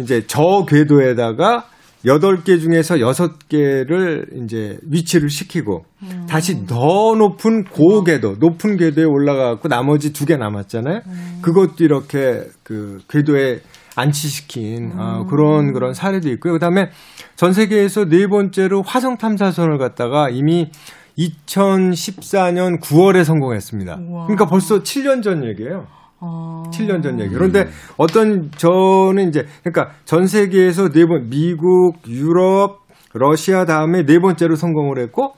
[0.00, 1.66] 이제 저 궤도에다가
[2.04, 6.26] 8개 중에서 6개를 이제 위치를 시키고 음.
[6.28, 11.00] 다시 더 높은 고궤도, 높은 궤도에 올라가고 나머지 두 개 남았잖아요.
[11.06, 11.38] 음.
[11.42, 13.60] 그것도 이렇게 그 궤도에
[13.96, 14.98] 안치시킨 음.
[14.98, 16.52] 어, 그런 그런 사례도 있고요.
[16.52, 16.90] 그다음에
[17.34, 20.70] 전 세계에서 네 번째로 화성 탐사선을 갖다가 이미
[21.18, 23.98] 2014년 9월에 성공했습니다.
[24.08, 24.26] 우와.
[24.26, 25.86] 그러니까 벌써 7년 전 얘기예요.
[26.20, 26.62] 어...
[26.72, 27.34] 7년 전 얘기.
[27.34, 32.80] 그런데 어떤 저는 이제 그러니까 전 세계에서 네 번 미국, 유럽,
[33.12, 35.34] 러시아 다음에 네 번째로 성공을 했고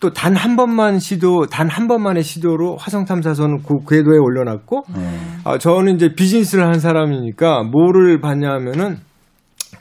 [0.00, 5.40] 또 단 한 번만 시도 단 한 번만의 시도로 화성 탐사선을 그 궤도에 올려놨고 음.
[5.44, 8.98] 아 저는 이제 비즈니스를 한 사람이니까 뭐를 봤냐 하면은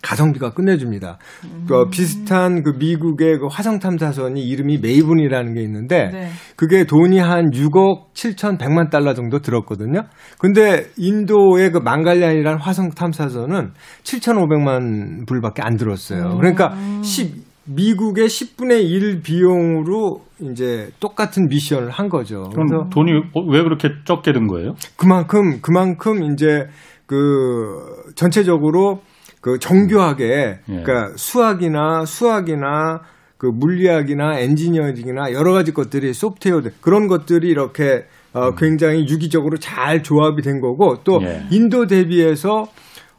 [0.03, 1.17] 가성비가 끝내줍니다.
[1.45, 1.65] 음.
[1.67, 6.29] 그 비슷한 그 미국의 그 화성 탐사선이 이름이 메이븐이라는 게 있는데 네.
[6.55, 10.03] 그게 돈이 한 6억 7천100만 달러 정도 들었거든요.
[10.37, 13.71] 근데 인도의 그 망갈리안이라는 화성 탐사선은
[14.03, 16.37] 7,500만 불밖에 안 들었어요.
[16.37, 22.49] 그러니까 10 미국의 10분의 1 비용으로 이제 똑같은 미션을 한 거죠.
[22.53, 23.09] 그럼 돈이
[23.49, 24.73] 왜 그렇게 적게 든 거예요?
[24.97, 26.67] 그만큼 그만큼 이제
[27.05, 29.01] 그 전체적으로
[29.43, 30.59] 그 정교하게 예.
[30.65, 33.01] 그러니까 수학이나 수학이나
[33.37, 38.55] 그 물리학이나 엔지니어링이나 여러 가지 것들이 소프트웨어 그런 것들이 이렇게 어 음.
[38.57, 41.43] 굉장히 유기적으로 잘 조합이 된 거고 또 예.
[41.51, 42.67] 인도 대비해서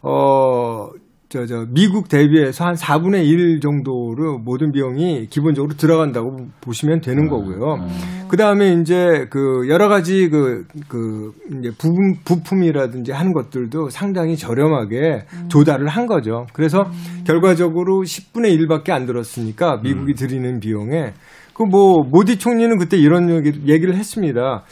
[0.00, 0.88] 어
[1.34, 7.28] 저, 저, 미국 대비해서 한 4분의 1 정도로 모든 비용이 기본적으로 들어간다고 보시면 되는 음,
[7.28, 7.74] 거고요.
[7.74, 7.88] 음.
[8.28, 15.24] 그 다음에 이제 그 여러 가지 그, 그, 이제 부품, 부품이라든지 하는 것들도 상당히 저렴하게
[15.32, 15.48] 음.
[15.48, 16.46] 조달을 한 거죠.
[16.52, 17.24] 그래서 음.
[17.26, 20.14] 결과적으로 10분의 1밖에 안 들었으니까 미국이 음.
[20.14, 21.14] 들이는 비용에
[21.54, 24.64] 그 뭐 모디 총리는 그때 이런 얘기를 했습니다.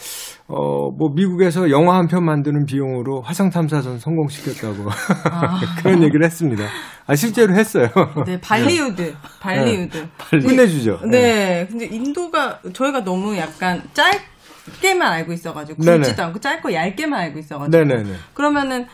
[0.54, 4.90] 어, 뭐, 미국에서 영화 한 편 만드는 비용으로 화성 탐사선 성공시켰다고
[5.30, 5.60] 아.
[5.82, 6.64] 그런 얘기를 했습니다.
[7.06, 7.88] 아, 실제로 했어요.
[8.26, 9.14] 네, 발리우드.
[9.40, 9.96] 발리우드.
[10.32, 10.38] 네.
[10.38, 11.00] 끝내주죠.
[11.06, 11.10] 네.
[11.10, 11.66] 네.
[11.70, 17.84] 근데 인도가, 저희가 너무 약간 짧게만 알고 있어가지고, 굵지도 않고 짧고 얇게만 알고 있어가지고.
[17.84, 18.14] 네네네.
[18.34, 18.86] 그러면은,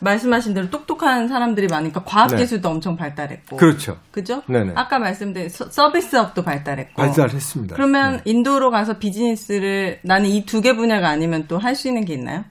[0.00, 2.36] 말씀하신 대로 똑똑한 사람들이 많으니까 과학 네.
[2.38, 2.74] 기술도 네.
[2.74, 3.56] 엄청 발달했고.
[3.56, 3.96] 그렇죠.
[4.10, 4.42] 그죠?
[4.46, 4.72] 네네.
[4.74, 6.94] 아까 말씀드린 서비스업도 발달했고.
[6.94, 7.74] 발달했습니다.
[7.76, 8.22] 그러면 네.
[8.26, 12.44] 인도로 가서 비즈니스를 나는 이 두 개 분야가 아니면 또 할 수 있는 게 있나요?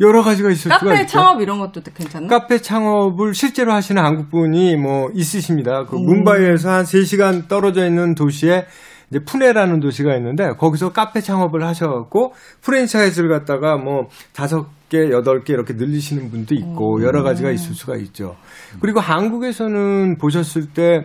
[0.00, 0.86] 여러 가지가 있을 수가 있죠.
[0.88, 2.28] 카페 창업 이런 것도 괜찮나?
[2.28, 5.84] 카페 창업을 실제로 하시는 한국 분이 뭐 있으십니다.
[5.84, 6.04] 그 음.
[6.06, 8.66] 문바이에서 한 3시간 떨어져 있는 도시에
[9.10, 15.52] 이제 푸네라는 도시가 있는데 거기서 카페 창업을 하셔갖고 프랜차이즈를 갖다가 뭐 다섯 개, 여덟 개
[15.52, 18.36] 이렇게 늘리시는 분도 있고 여러 가지가 있을 수가 있죠.
[18.80, 21.04] 그리고 한국에서는 보셨을 때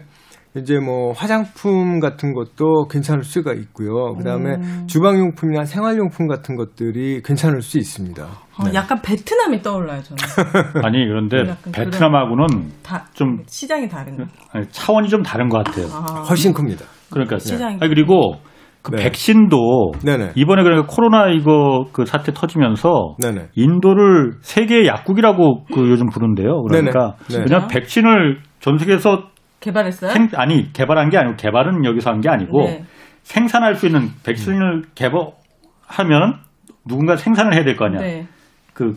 [0.56, 4.13] 이제 뭐 화장품 같은 것도 괜찮을 수가 있고요.
[4.15, 4.88] 그다음에 음.
[4.88, 8.24] 주방용품이나 생활용품 같은 것들이 괜찮을 수 있습니다.
[8.24, 8.74] 어, 네.
[8.76, 10.22] 약간 베트남이 떠올라요, 저는.
[10.86, 15.88] 아니, 그런데 베트남하고는 다, 좀 시장이 다른 아니, 차원이 좀 다른 것 같아요.
[15.91, 16.24] 아.
[16.30, 16.86] 훨씬 큽니다.
[17.10, 18.36] 그러니까 시장이 아니, 그리고
[18.84, 19.04] 그 네.
[19.04, 20.34] 백신도 네네.
[20.36, 23.48] 이번에 그러니까 코로나 이거 그 사태 터지면서 네네.
[23.56, 26.63] 인도를 세계 약국이라고 그 요즘 부른대요.
[26.63, 29.24] 그러니까 왜냐면 백신을 전 세계에서
[29.62, 30.12] 개발했어요?
[30.12, 32.84] 생, 아니 개발한 게 아니고 개발은 여기서 한 게 아니고 네.
[33.24, 36.39] 생산할 수 있는 백신을 개발하면
[36.86, 38.02] 누군가 생산을 해야 될 거 아니야.
[38.02, 38.28] 네.
[38.74, 38.93] 그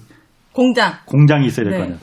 [0.52, 1.84] 공장 공장이 있어야 될거 네.
[1.84, 1.98] 아니야.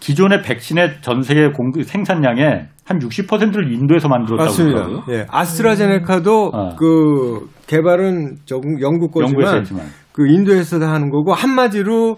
[0.00, 4.82] 기존의 백신의 전 세계 공, 생산량의 한 60%를 인도에서 만들었다고 맞습니다.
[4.82, 5.16] 그러더라고요.
[5.16, 5.26] 예.
[5.30, 6.76] 아스트라제네카도 음.
[6.76, 8.38] 그 개발은
[8.80, 9.64] 영국 거지만
[10.12, 12.16] 그 인도에서 다 하는 거고 한마디로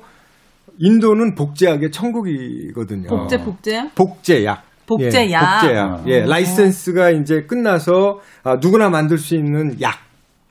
[0.79, 3.07] 인도는 복제약의 천국이거든요.
[3.07, 3.91] 복제 복제?
[3.95, 4.63] 복제약.
[4.87, 5.63] 복제약.
[5.63, 6.09] 예, 복제약.
[6.09, 6.27] 예, 어.
[6.27, 9.97] 라이센스가 이제 끝나서 아, 누구나 만들 수 있는 약.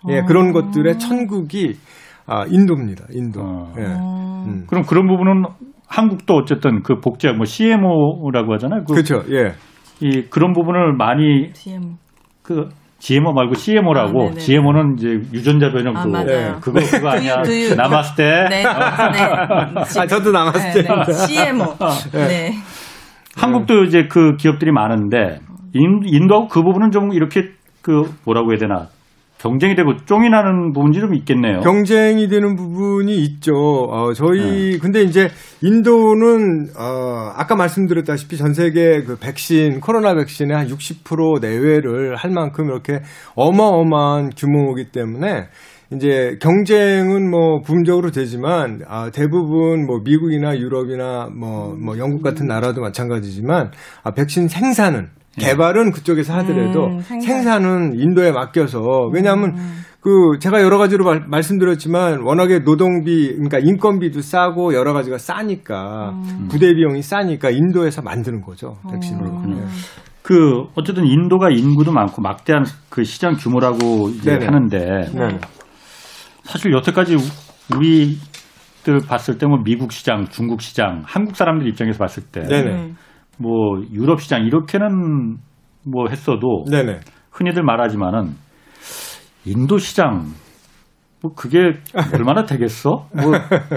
[0.08, 0.26] 예, 어.
[0.28, 1.78] 그런 것들의 천국이
[2.28, 3.06] 아, 인도입니다.
[3.10, 3.42] 인도.
[3.42, 3.74] 어.
[3.80, 3.86] 예.
[3.86, 4.66] 음.
[4.68, 5.46] 그럼 그런 부분은
[5.88, 8.84] 한국도 어쨌든 그 복제약 뭐 CMO라고 하잖아요.
[8.86, 9.24] 그, 그렇죠.
[9.32, 9.56] 예.
[10.02, 11.94] 이 그런 부분을 많이 CMO.
[12.44, 16.54] 그 GMO 말고 CMO라고 아, GMO는 이제 유전자 변형 아, 그 네.
[16.62, 18.64] 그거 그거 아니야 그, 남았을 때 네.
[18.64, 18.66] 네.
[18.66, 21.66] 아 저도 남았을 때 네, CMO
[22.14, 22.28] 네.
[22.28, 22.52] 네.
[23.36, 25.40] 한국도 이제 그 기업들이 많은데
[25.74, 27.50] 인도하고 그 부분은 좀 이렇게
[27.82, 28.88] 그 뭐라고 해야 되나
[29.42, 31.62] 경쟁이 되고 쫑이 나는 부분이 좀 있겠네요.
[31.62, 33.56] 경쟁이 되는 부분이 있죠.
[33.56, 34.78] 어, 저희 네.
[34.78, 35.30] 근데 이제
[35.64, 42.66] 인도는 어, 아까 말씀드렸다시피 전 세계 그 백신 코로나 백신의 한 60% 내외를 할 만큼
[42.66, 43.02] 이렇게
[43.36, 45.48] 어마어마한 규모이기 때문에
[45.94, 52.80] 이제 경쟁은 뭐 부분적으로 되지만 아, 대부분 뭐 미국이나 유럽이나 뭐, 뭐 영국 같은 나라도
[52.82, 53.72] 마찬가지지만
[54.04, 55.21] 아, 백신 생산은 예.
[55.38, 57.64] 개발은 그쪽에서 하더라도 음, 생산.
[57.64, 59.84] 은 인도에 맡겨서 왜냐하면 음.
[60.02, 66.48] 그 제가 여러 가지로 말, 씀드렸지만 워낙에 노동비 그러니까 인건비도 싸고 여러 가지가 싸니까 음.
[66.50, 69.26] 부대 비용이 싸니까 인도에서 만드는 거죠 백신을.
[69.26, 69.56] 음.
[69.56, 69.66] 네.
[70.24, 74.78] 그 어쨌든 인도가 인구도 많고 막대한 그 시장 규모라고 이제 하는데
[75.14, 75.40] 네
[76.44, 77.16] 사실 여태까지
[77.76, 82.94] 우리들 봤을 때 뭐 미국 시장, 중국 시장, 한국 사람들 입장에서 봤을 때, 네네.
[83.42, 85.38] 뭐 유럽 시장 이렇게는
[85.86, 87.00] 뭐 했어도 네네.
[87.32, 88.36] 흔히들 말하지만은
[89.46, 90.28] 인도 시장
[91.24, 91.60] 뭐 그게
[92.14, 93.08] 얼마나 되겠어?
[93.14, 93.32] 뭐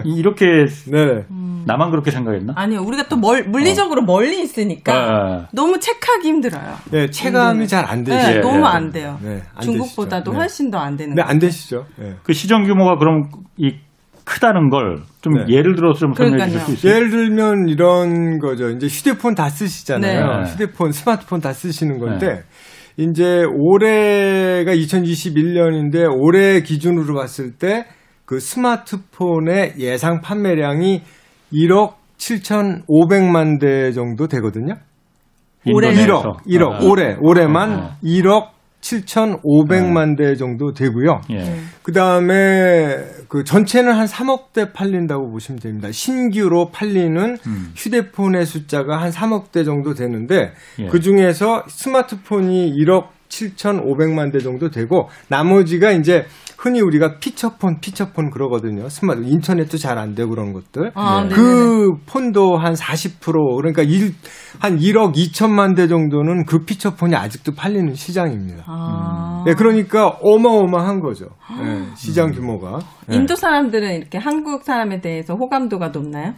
[0.04, 0.46] 이렇게
[0.90, 1.24] 네.
[1.66, 2.54] 나만 그렇게 생각했나?
[2.56, 4.04] 아니요, 우리가 또 멀, 물리적으로 어.
[4.04, 5.46] 멀리 있으니까 네.
[5.52, 6.74] 너무 체크하기 힘들어요.
[6.90, 8.16] 네, 체감이 잘 안 되죠.
[8.16, 9.18] 네, 너무 안 돼요.
[9.22, 10.40] 네, 안 중국보다도 되시죠.
[10.40, 11.14] 훨씬 더 안 되는.
[11.14, 11.84] 네, 안 되시죠.
[11.96, 12.14] 네.
[12.22, 13.74] 그 시정 규모가 그럼 이
[14.24, 15.54] 크다는 걸좀 네.
[15.54, 16.94] 예를 들어서 좀 설명해 주실 수 있어요?
[16.94, 18.70] 예를 들면 이런 거죠.
[18.70, 20.42] 이제 휴대폰 다 쓰시잖아요.
[20.42, 20.50] 네.
[20.50, 22.42] 휴대폰, 스마트폰 다 쓰시는 건데
[22.96, 27.84] 이제 올해가 2021년인데 올해 기준으로 봤을 때
[28.24, 31.02] 그 스마트폰의 예상 판매량이
[31.52, 34.74] 1억 7,500만 대 정도 되거든요.
[35.66, 38.48] 올해 1억, 1억, 아, 올해, 올해만 아, 1억
[38.84, 41.22] 7,500만 대 정도 되고요.
[41.30, 41.56] 예.
[41.82, 45.88] 그 다음에 그 전체는 한 3억 대 팔린다고 보시면 됩니다.
[45.90, 47.72] 신규로 팔리는 음.
[47.74, 50.88] 휴대폰의 숫자가 한 3억 대 정도 되는데 예.
[50.88, 58.88] 그 중에서 스마트폰이 1억 7,500만 대 정도 되고 나머지가 이제 흔히 우리가 피처폰, 피처폰 그러거든요.
[58.88, 60.92] 스마트 인터넷도 잘 안 되고 그런 것들.
[60.94, 61.34] 아, 네.
[61.34, 64.12] 그 폰도 한 40% 그러니까 1,
[64.58, 68.64] 한 1억 2천만 대 정도는 그 피처폰이 아직도 팔리는 시장입니다.
[68.66, 69.44] 아.
[69.46, 71.26] 네, 그러니까 어마어마한 거죠.
[71.62, 72.78] 네, 시장 규모가.
[73.06, 73.16] 네.
[73.16, 76.32] 인도 사람들은 이렇게 한국 사람에 대해서 호감도가 높나요?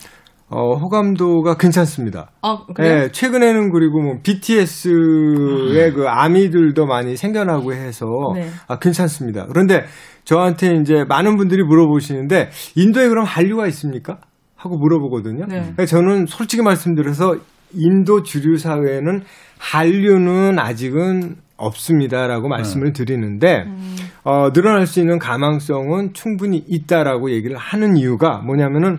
[0.48, 2.30] 어, 호감도가 괜찮습니다.
[2.42, 2.94] 어, 그래요?
[2.94, 8.48] 네, 최근에는 그리고 뭐 BTS의 그 아미들도 많이 생겨나고 해서 네.
[8.68, 9.46] 아, 괜찮습니다.
[9.48, 9.85] 그런데
[10.24, 14.18] 저한테 이제 많은 분들이 물어보시는데 인도에 그럼 한류가 있습니까?
[14.54, 15.46] 하고 물어보거든요.
[15.46, 15.87] 네.
[15.87, 17.37] 저는 솔직히 말씀드려서
[17.74, 19.22] 인도 주류 사회에는
[19.59, 22.92] 한류는 아직은 없습니다라고 말씀을 네.
[22.92, 23.96] 드리는데 음.
[24.24, 28.98] 어, 늘어날 수 있는 가망성은 충분히 있다라고 얘기를 하는 이유가 뭐냐면은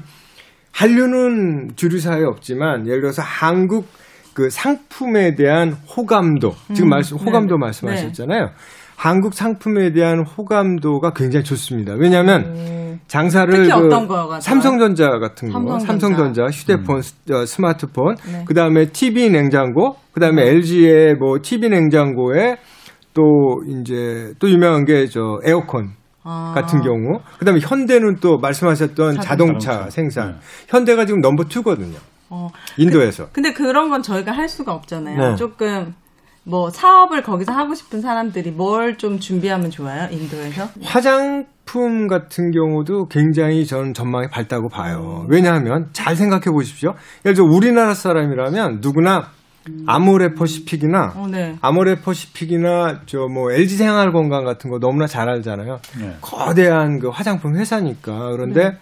[0.77, 3.87] 한류는 주류사에 없지만 예를 들어서 한국
[4.35, 7.59] 그 상품에 대한 호감도 지금 음, 말씀 호감도 네.
[7.61, 8.45] 말씀하셨잖아요.
[8.45, 8.51] 네.
[8.95, 11.93] 한국 상품에 대한 호감도가 굉장히 좋습니다.
[11.97, 12.99] 왜냐하면 음.
[13.07, 17.33] 장사를 특히 그 어떤 거가 삼성전자 같은 거, 삼성전자, 삼성전자 휴대폰, 음.
[17.33, 18.43] 어, 스마트폰, 네.
[18.45, 22.57] 그 다음에 TV 냉장고, 그 다음에 LG의 뭐 TV 냉장고에
[23.15, 23.23] 또
[23.67, 25.93] 이제 또 유명한 게 저 에어컨
[26.29, 26.51] 아.
[26.53, 27.19] 같은 경우.
[27.39, 29.89] 그다음에 현대는 또 말씀하셨던 자동차, 자동차.
[29.89, 30.31] 생산.
[30.31, 30.37] 네.
[30.67, 31.97] 현대가 지금 넘버 투거든요.
[32.29, 32.49] 어.
[32.77, 33.27] 인도에서.
[33.27, 35.17] 그, 근데 그런 건 저희가 할 수가 없잖아요.
[35.17, 35.35] 네.
[35.35, 35.93] 조금
[36.43, 40.07] 뭐 사업을 거기서 하고 싶은 사람들이 뭘 좀 준비하면 좋아요?
[40.11, 40.67] 인도에서?
[40.83, 45.21] 화장품 같은 경우도 굉장히 저는 전망이 밝다고 봐요.
[45.23, 45.27] 음.
[45.29, 46.93] 왜냐하면 잘 생각해 보십시오.
[47.25, 49.29] 예를 들어 우리나라 사람이라면 누구나
[49.85, 51.55] 아모레퍼시픽이나 어, 네.
[51.61, 55.79] 아모레퍼시픽이나 저 뭐 LG 생활건강 같은 거 너무나 잘 알잖아요.
[55.99, 56.15] 네.
[56.21, 58.77] 거대한 그 화장품 회사니까 그런데 네.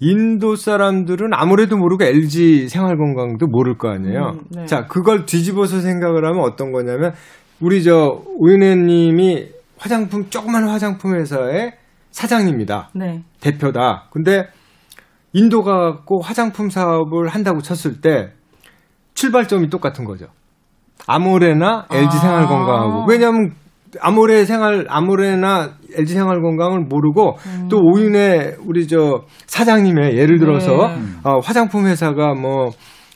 [0.00, 4.32] 인도 사람들은 아무래도 모르고 LG 생활건강도 모를 거 아니에요.
[4.34, 4.66] 음, 네.
[4.66, 7.12] 자 그걸 뒤집어서 생각을 하면 어떤 거냐면
[7.60, 9.48] 우리 저 우윤혜님이
[9.78, 11.72] 화장품 조그만 화장품 회사의
[12.10, 12.90] 사장님이다.
[12.94, 13.22] 네.
[13.40, 14.08] 대표다.
[14.12, 14.46] 근데
[15.32, 18.32] 인도가 갖고 화장품 사업을 한다고 쳤을 때
[19.14, 20.26] 출발점이 똑같은 거죠.
[21.06, 22.20] 아모레나 LG 아.
[22.20, 23.52] 생활건강하고 왜냐하면
[24.00, 27.68] 아모레 생활 아모레나 LG 생활건강을 모르고 음.
[27.70, 31.02] 또 오윤의 우리 저 사장님의 예를 들어서 네.
[31.22, 32.70] 어, 화장품 회사가 뭐뭐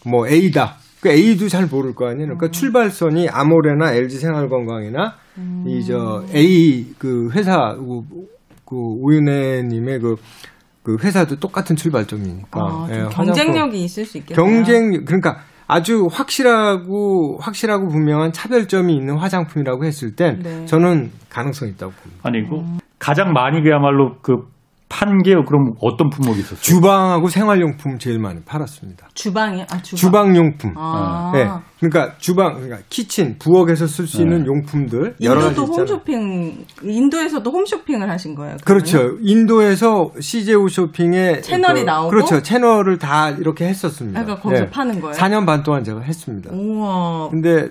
[0.07, 0.77] 뭐 A다.
[1.01, 2.27] 그 A도 잘 모를 거 아니에요.
[2.27, 2.51] 그러니까 음.
[2.51, 5.65] 출발선이 아모레나 LG 생활건강이나 음.
[5.67, 8.03] 이저 A 그 회사 그,
[8.65, 10.17] 그 오윤혜님의 그,
[10.83, 14.45] 그 회사도 똑같은 출발점이니까 아, 예, 경쟁력이 화장품, 있을 수 있겠네요.
[14.45, 15.39] 경쟁 그러니까
[15.69, 20.65] 아주 확실하고 확실하고 분명한 차별점이 있는 화장품이라고 했을 땐 네.
[20.65, 22.21] 저는 가능성이 있다고 봅니다.
[22.27, 24.49] 아니 그 가장 많이 그야말로 그
[24.89, 26.61] 판게 그럼 어떤 품목이 있었어요?
[26.61, 29.09] 주방하고 생활용품 제일 많이 팔았습니다.
[29.15, 29.67] 주방이요?
[29.71, 30.35] 아, 주방.
[30.35, 31.31] 용품 아.
[31.35, 31.47] 네.
[31.79, 34.47] 그러니까 주방, 그러니까 키친, 부엌에서 쓸 수 있는 네.
[34.47, 35.81] 용품들 여러 가지 있잖아요.
[35.81, 38.57] 홈쇼핑, 인도에서도 홈쇼핑을 하신 거예요?
[38.65, 38.85] 그러면?
[38.85, 39.17] 그렇죠.
[39.23, 42.43] 인도에서 CJ 쇼핑에 채널이 그, 나오고 그렇죠.
[42.43, 44.23] 채널을 다 이렇게 했었습니다.
[44.23, 44.71] 그러니까 거기서 네.
[44.71, 45.15] 파는 거예요?
[45.15, 46.51] 4년 반 동안 제가 했습니다.
[46.53, 47.29] 우와.
[47.31, 47.69] 근데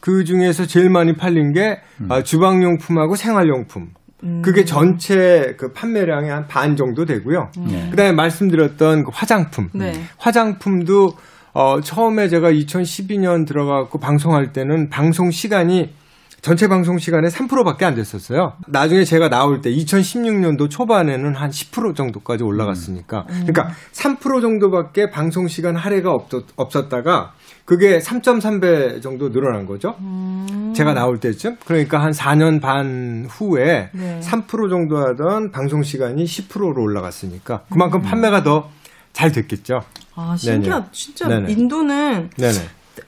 [0.00, 2.12] 그 중에서 제일 많이 팔린 게 음.
[2.12, 3.88] 아, 주방용품하고 생활용품.
[4.24, 4.42] 음.
[4.44, 7.50] 그게 전체 그 판매량의 한 반 정도 되고요.
[7.58, 7.66] 음.
[7.70, 7.88] 네.
[7.90, 9.68] 그다음에 말씀드렸던 그 화장품.
[9.72, 9.92] 네.
[10.16, 11.16] 화장품도
[11.52, 15.94] 어 처음에 제가 2012년 들어가고 방송할 때는 방송 시간이
[16.40, 18.52] 전체 방송 시간의 3%밖에 안 됐었어요.
[18.68, 23.26] 나중에 제가 나올 때 2016년도 초반에는 한 10% 정도까지 올라갔으니까.
[23.28, 23.44] 음.
[23.46, 26.12] 그러니까 3% 정도밖에 방송 시간 할애가
[26.56, 27.32] 없었, 다가
[27.68, 29.94] 그게 3.3배 정도 늘어난 거죠.
[30.00, 30.72] 음.
[30.74, 31.56] 제가 나올 때쯤.
[31.66, 34.20] 그러니까 한 4년 반 후에 네.
[34.22, 38.02] 3% 정도 하던 방송 시간이 10%로 올라갔으니까 그만큼 음.
[38.04, 38.70] 판매가 더
[39.18, 39.80] 잘 됐겠죠.
[40.14, 40.90] 아, 신기하다.
[40.92, 41.52] 진짜 네네.
[41.52, 42.58] 인도는 네네.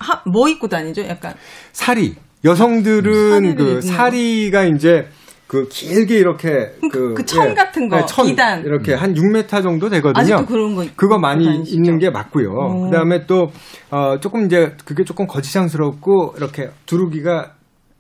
[0.01, 1.03] 하, 뭐 입고 다니죠?
[1.07, 1.35] 약간
[1.73, 2.17] 사리.
[2.45, 5.07] 여성들은 그 사리가 이제
[5.51, 8.29] 그 길게 이렇게 그, 그천 예, 같은 거 네, 천
[8.65, 10.23] 이렇게 한 6m 정도 되거든요.
[10.23, 11.77] 아직도 그런 거 그거 많이 다니시죠?
[11.77, 12.51] 있는 게 맞고요.
[12.53, 12.85] 오.
[12.85, 13.51] 그다음에 또
[13.91, 17.55] 어, 조금 이제 그게 조금 거지장스럽고 이렇게 두르기가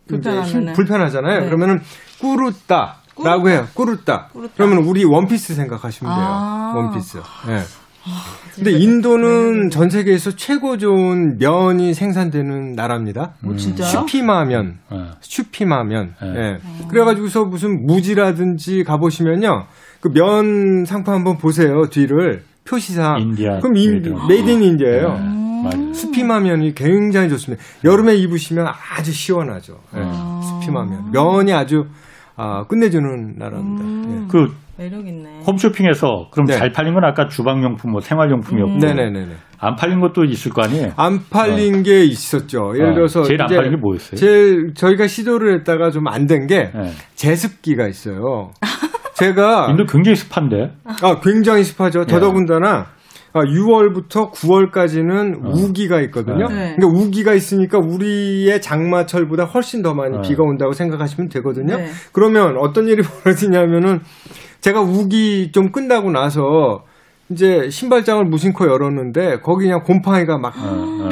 [0.07, 1.40] 불편하면 불편하잖아요.
[1.40, 1.46] 네.
[1.46, 1.80] 그러면은
[2.20, 3.66] 꾸루따라고 해요.
[3.74, 4.28] 꾸루따.
[4.32, 4.55] 꾸루따.
[4.57, 6.24] 그러면 우리 원피스 생각하시면 돼요.
[6.24, 6.72] 아.
[6.76, 7.18] 원피스.
[7.48, 7.80] 예.
[8.11, 8.16] 네.
[8.16, 9.68] 아, 근데 인도는 네.
[9.70, 13.34] 전 세계에서 최고 좋은 면이 생산되는 나라입니다.
[13.44, 13.56] 음.
[13.56, 13.84] 진짜?
[13.84, 14.98] Supima면, 네.
[15.20, 16.14] Supima면.
[16.22, 16.32] 네.
[16.32, 16.58] 네.
[16.88, 19.66] 그래가지고서 무슨 무지라든지 가보시면요,
[20.00, 23.20] 그 면 상품 한번 보세요 뒤를 표시상.
[23.20, 23.61] India.
[23.61, 25.09] 그럼 인, made in India예요.
[25.08, 25.92] 음.
[25.95, 27.62] Supima면이 굉장히 좋습니다.
[27.84, 29.74] 여름에 입으시면 아주 시원하죠.
[29.94, 30.00] 네.
[30.02, 30.40] 아.
[30.61, 31.11] Supima면.
[31.12, 31.86] 면이 아주
[32.36, 33.84] 아, 끝내주는 나라입니다.
[33.84, 34.24] 음.
[34.24, 34.28] 예.
[34.30, 35.43] 그 매력 있네.
[35.47, 36.55] 홈쇼핑에서 그럼 네.
[36.57, 38.78] 잘 팔린 건 아까 주방용품, 뭐 생활용품이었고, 음.
[38.78, 39.26] 네네네.
[39.59, 40.93] 안 팔린 것도 있을 거 아니에요?
[40.97, 41.83] 안 팔린 어.
[41.83, 42.72] 게 있었죠.
[42.76, 42.95] 예를 어.
[42.95, 44.16] 들어서 제일 안 팔린 게 뭐였어요?
[44.16, 46.93] 제일 저희가 시도를 했다가 좀 안 된게 네.
[47.14, 48.53] 제습기가 있어요.
[49.16, 50.72] 제가 인도 굉장히 습한데.
[51.03, 52.07] 아 굉장히 습하죠.
[52.07, 52.87] 더더군다나.
[53.33, 55.51] 아, 6월부터 9월까지는 어.
[55.51, 56.49] 우기가 있거든요.
[56.49, 56.74] 네.
[56.74, 60.20] 그러니까 우기가 있으니까 우리의 장마철보다 훨씬 더 많이 어.
[60.22, 61.76] 비가 온다고 생각하시면 되거든요.
[61.76, 61.87] 네.
[62.12, 64.01] 그러면 어떤 일이 벌어지냐면은
[64.61, 66.84] 제가 우기 좀 끝나고 나서
[67.30, 70.61] 이제 신발장을 무심코 열었는데 거기 그냥 곰팡이가 막펴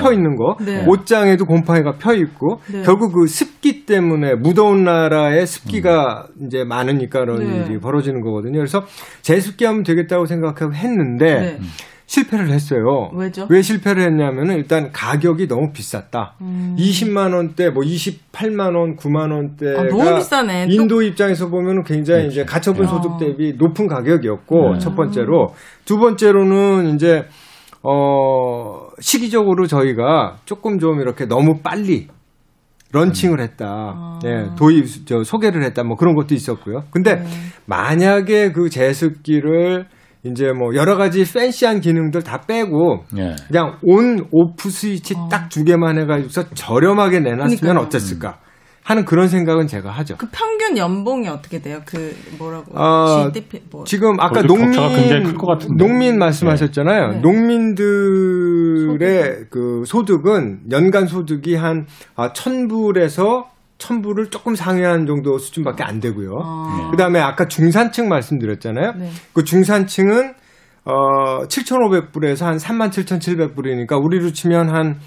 [0.09, 0.13] 어, 어.
[0.13, 0.85] 있는 거, 네.
[0.87, 2.83] 옷장에도 곰팡이가 펴 있고 네.
[2.83, 6.47] 결국 그 습기 때문에 무더운 나라에 습기가 음.
[6.47, 7.65] 이제 많으니까 그런 네.
[7.67, 8.59] 일이 벌어지는 거거든요.
[8.59, 8.85] 그래서
[9.23, 11.59] 제습기 하면 되겠다고 생각하고 했는데 네.
[12.09, 13.11] 실패를 했어요.
[13.13, 13.47] 왜죠?
[13.51, 16.37] 왜 실패를 했냐면은 일단 가격이 너무 비쌌다.
[16.41, 16.75] 음.
[16.79, 20.69] 20만 원대, 뭐 28만 원, 9만 원대가 아, 너무 비싸네.
[20.71, 21.03] 인도 또...
[21.03, 22.33] 입장에서 보면은 굉장히 그렇죠.
[22.33, 22.89] 이제 가처분 어.
[22.89, 24.79] 소득 대비 높은 가격이었고 음.
[24.79, 25.55] 첫 번째로
[25.85, 27.27] 두 번째로는 이제
[27.83, 32.09] 어 시기적으로 저희가 조금 좀 이렇게 너무 빨리
[32.91, 33.67] 런칭을 했다.
[33.69, 34.19] 아.
[34.25, 35.85] 예, 도입, 저, 소개를 했다.
[35.85, 36.85] 뭐 그런 것도 있었고요.
[36.91, 37.27] 근데 네.
[37.67, 39.87] 만약에 그 제습기를
[40.25, 43.37] 이제 뭐 여러 가지 팬시한 기능들 다 빼고 예.
[43.47, 45.29] 그냥 온 오프 스위치 어.
[45.31, 47.87] 딱두 개만 해가지고서 저렴하게 내놨으면 그러니까요.
[47.87, 48.39] 어땠을까?
[48.89, 50.17] 하는 그런 생각은 제가 하죠.
[50.17, 51.81] 그 평균 연봉이 어떻게 돼요?
[51.85, 52.73] 그 뭐라고?
[52.75, 53.85] 어, GDP, 뭐.
[53.85, 54.81] 지금 아까 농민
[55.77, 57.09] 농민 말씀하셨잖아요.
[57.09, 57.21] 네.
[57.21, 59.51] 농민들의 소득.
[59.51, 61.85] 그 소득은 연간 소득이 한
[62.17, 63.45] 아, 1000불에서
[63.79, 66.33] 1000불을 조금 상회한 정도 수준밖에 안 되고요.
[66.43, 66.91] 아.
[66.91, 68.93] 그다음에 아까 중산층 말씀드렸잖아요.
[68.99, 69.11] 네.
[69.33, 70.35] 그 중산층은
[70.85, 74.99] 어 7,500불에서 한 37,700불이니까 우리로 치면 한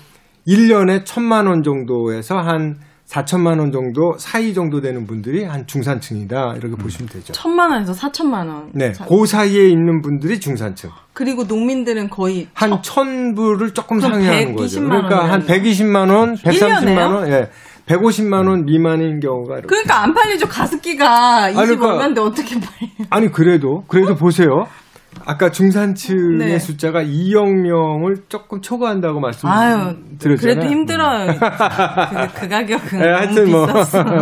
[0.47, 2.77] 1년에 1,000만 원 정도에서 한
[3.11, 6.77] 4천만 원 정도 사이 정도 되는 분들이 한 중산층이다 이렇게 음.
[6.77, 7.33] 보시면 되죠.
[7.33, 8.71] 천만 원에서 4천만 원.
[8.73, 9.05] 네, 사...
[9.05, 10.91] 그 사이에 있는 분들이 중산층.
[11.11, 14.81] 그리고 농민들은 거의 한 천불을 조금 상회하는 거죠.
[14.81, 17.49] 그러니까 한 120만 원, 130만 원, 예.
[17.91, 19.67] 150만 원 미만인 경우가 이렇게.
[19.67, 22.89] 그러니까 안 팔리죠 가습기가 20 그러니까, 얼마인데 어떻게 팔려?
[23.09, 24.65] 아니 그래도 그래도 보세요.
[25.25, 26.57] 아까 중산층의 네.
[26.57, 29.95] 숫자가 2억 명을 조금 초과한다고 말씀드렸잖아요.
[30.39, 31.27] 그래도 힘들어요.
[31.27, 33.67] 그, 그 가격은 네, 하여튼 뭐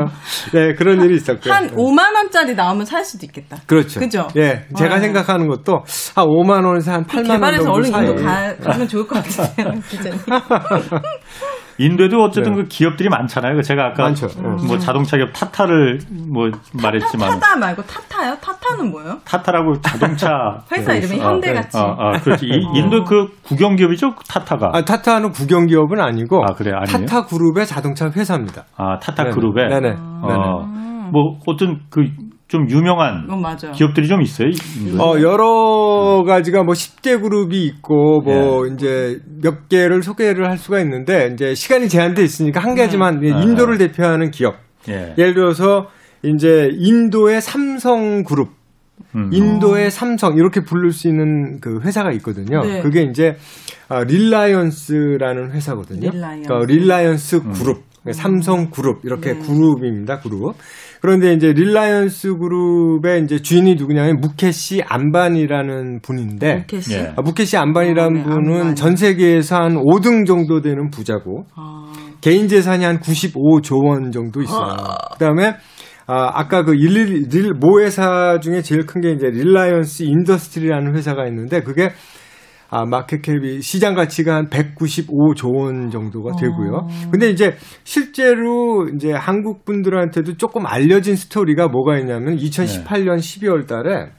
[0.52, 1.54] 네, 그런 일이 있었고요.
[1.54, 3.58] 한 5만 원짜리 나오면 살 수도 있겠다.
[3.68, 4.00] 그렇죠.
[4.00, 4.28] 그죠?
[4.36, 4.66] 예.
[4.76, 5.00] 제가 아.
[5.00, 5.84] 생각하는 것도
[6.16, 9.80] 한 5만 원에서 한 8만 원 정도 개발해서 얼른 인도 가, 가면 좋을 것 같은데요.
[11.80, 12.62] 인도에도 어쨌든 네.
[12.64, 13.56] 그 기업들이 많잖아요.
[13.56, 14.28] 그 제가 아까 많죠.
[14.68, 16.00] 뭐 자동차 기업 타타를
[16.32, 18.36] 뭐 타타, 말했지만 타타 말고 타타요?
[18.42, 19.18] 타타는 뭐예요?
[19.24, 20.28] 타타라고 자동차
[20.76, 21.78] 회사 이름이 현대 같이.
[21.78, 22.48] 아, 아, 그렇지.
[22.48, 22.72] 이, 어.
[22.76, 24.72] 인도 그 국영 기업이죠, 타타가.
[24.74, 27.06] 아, 타타는 국영 기업은 아니고 아, 그래, 아니에요?
[27.08, 28.66] 타타 그룹의 자동차 회사입니다.
[28.76, 29.36] 아, 타타 네네.
[29.36, 29.70] 그룹의.
[29.70, 29.96] 네네.
[29.98, 30.22] 아.
[30.22, 32.04] 어, 뭐 어떤 그
[32.50, 34.50] 좀 유명한 어, 기업들이 좀 있어요.
[34.98, 38.74] 어, 여러 가지가 뭐 10대 그룹이 있고 뭐 예.
[38.74, 43.44] 이제 몇 개를 소개를 할 수가 있는데 이제 시간이 제한돼 있으니까 한 가지만 음.
[43.44, 44.56] 인도를 대표하는 기업.
[44.90, 45.14] 예.
[45.20, 45.90] 예를 들어서
[46.24, 48.50] 이제 인도의 삼성 그룹
[49.16, 49.30] 음.
[49.32, 49.90] 인도의 어.
[49.92, 52.62] 삼성 이렇게 부를 수 있는 그 회사가 있거든요.
[52.62, 52.82] 네.
[52.82, 53.36] 그게 이제
[53.90, 56.10] 아, 릴라이언스라는 회사거든요.
[56.10, 57.52] 릴라이언스, 그러니까 릴라이언스 음.
[57.54, 58.12] 그룹, 음.
[58.12, 59.40] 삼성 그룹 이렇게 네.
[59.40, 60.20] 그룹입니다.
[60.20, 60.56] 그룹.
[61.02, 67.14] 그런데 이제 릴라이언스 그룹의 이제 주인이 누구냐면 무케시 암바니라는 분인데 무케시, 예.
[67.16, 68.76] 아, 무케시 암바니라는 아, 네, 분은 암바니.
[68.76, 71.92] 전 세계에서 한 5등 정도 되는 부자고 아.
[72.22, 74.76] 개인 재산이 한 95조 원 정도 있어요.
[74.78, 74.98] 아.
[75.14, 75.56] 그다음에
[76.06, 81.28] 아, 아까 그 릴, 릴, 모 회사 중에 제일 큰 게 이제 릴라이언스 인더스트리라는 회사가
[81.28, 81.92] 있는데 그게
[82.72, 86.72] 아, market cap이 시장 가치가 한 195조 원 정도가 되고요.
[86.84, 86.88] 어.
[87.12, 93.40] 근데 이제 실제로 이제 한국 분들한테도 조금 알려진 스토리가 뭐가 있냐면 2018년 네.
[93.40, 94.12] 12월 달에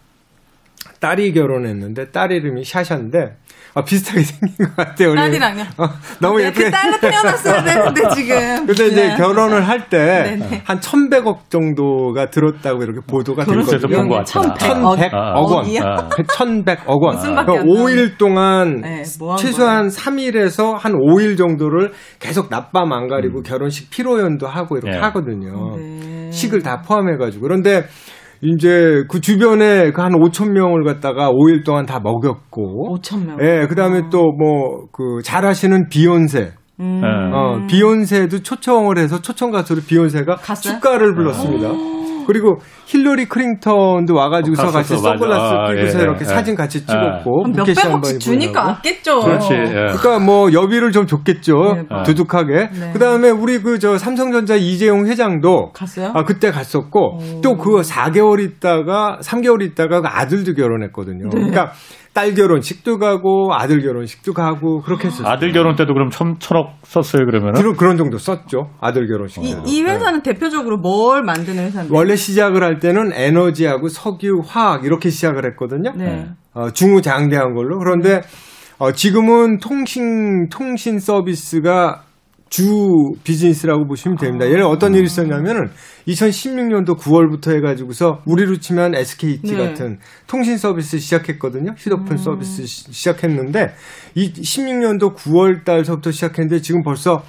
[0.98, 3.36] 딸이 결혼했는데 딸 이름이 샤샤인데
[3.74, 5.14] 아, 비슷하게 생긴 것 같아요.
[5.14, 5.62] 딸이랑요?
[5.78, 5.88] 어,
[6.20, 6.64] 너무 네, 예쁘게.
[6.64, 8.66] 그 딸로 태어났어야 되는데, 지금.
[8.66, 9.16] 근데 이제 네.
[9.16, 13.96] 결혼을 할 때, 한 1100억 정도가 들었다고 이렇게 보도가 됐거든요.
[13.96, 14.54] 본것 같아.
[14.54, 14.84] 1100억
[15.50, 15.66] 원.
[15.66, 17.18] 1100억 원.
[17.18, 23.42] 그러니까 5일 동안, 네, 뭐 최소한 3일에서 한 5일 정도를 계속 낮밤 안 가리고 음.
[23.42, 24.98] 결혼식 피로연도 하고 이렇게 네.
[24.98, 25.76] 하거든요.
[25.76, 26.30] 네.
[26.32, 27.42] 식을 다 포함해가지고.
[27.42, 27.84] 그런데,
[28.42, 32.96] 이제 그 주변에 그 한 5천 명을 갖다가 5일 동안 다 먹였고.
[32.98, 33.38] 5천 명.
[33.42, 34.08] 예, 그다음에 아.
[34.10, 36.52] 또뭐 그 잘하시는 비욘세.
[36.80, 37.02] 음.
[37.04, 40.74] 어, 비욘세도 초청을 해서 초청 가수로 비욘세가 갔어요?
[40.74, 41.68] 축가를 불렀습니다.
[41.68, 41.99] 아.
[42.26, 46.24] 그리고 힐러리 크링턴도 와가지고서 어, 같이 선글라스 아, 끼고서 예, 이렇게 예.
[46.24, 46.86] 사진 같이 예.
[46.86, 47.52] 찍었고 예.
[47.56, 49.20] 몇백억씩 주니까 아겠죠.
[49.20, 49.52] 그렇지.
[49.54, 49.66] 예.
[49.68, 51.74] 그러니까 뭐 여비를 좀 줬겠죠.
[51.74, 52.70] 네, 두둑하게.
[52.72, 52.92] 네.
[52.92, 56.12] 그다음에 우리 그 저 삼성전자 이재용 회장도 갔어요?
[56.14, 61.24] 아 그때 갔었고 또 그 4개월 있다가 3개월 있다가 그 아들도 결혼했거든요.
[61.24, 61.30] 네.
[61.30, 61.72] 그러니까
[62.20, 65.26] 딸 결혼식도 가고 아들 결혼식도 가고 그렇게 했었어요.
[65.26, 67.54] 아들 결혼 때도 그럼 천, 천억 썼어요 그러면은?
[67.54, 68.72] 그런 그런 정도 썼죠.
[68.78, 69.42] 아들 결혼식.
[69.42, 70.34] 이, 이 회사는 네.
[70.34, 71.94] 대표적으로 뭘 만드는 회사인데?
[71.96, 75.94] 원래 시작을 할 때는 에너지하고 석유, 화학 이렇게 시작을 했거든요.
[75.96, 76.28] 네.
[76.52, 77.78] 어, 중후장대한 걸로.
[77.78, 78.20] 그런데
[78.76, 82.02] 어, 지금은 통신 통신 서비스가
[82.50, 82.64] 주
[83.22, 84.44] 비즈니스라고 보시면 됩니다.
[84.44, 85.70] 얘는 어떤 일이 있었냐면은
[86.08, 89.68] 2016년도 9월부터 해가지고서 우리로 치면 SKT 네.
[89.68, 91.74] 같은 통신 서비스 시작했거든요.
[91.78, 92.16] 휴대폰 음.
[92.16, 93.72] 서비스 시작했는데
[94.16, 97.22] 이 16년도 9월 달서부터 시작했는데 지금 벌써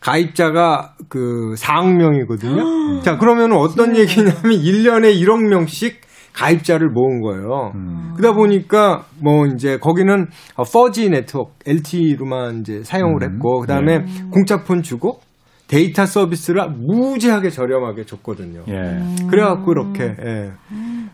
[0.00, 3.00] 가입자가 그 4억 명이거든요.
[3.02, 4.00] 자, 그러면 어떤 네.
[4.00, 6.05] 얘기냐면 1년에 1억 명씩
[6.36, 7.72] 가입자를 모은 거예요.
[7.74, 8.12] 음.
[8.16, 10.26] 그러다 보니까 뭐 이제 거기는
[10.56, 13.34] 4G 네트워크 LTE로만 이제 사용을 음.
[13.34, 14.04] 했고 그다음에 네.
[14.30, 15.20] 공짜폰 주고
[15.66, 18.62] 데이터 서비스를 무지하게 저렴하게 줬거든요.
[18.68, 19.26] 예.
[19.28, 20.52] 그래갖고 이렇게 예.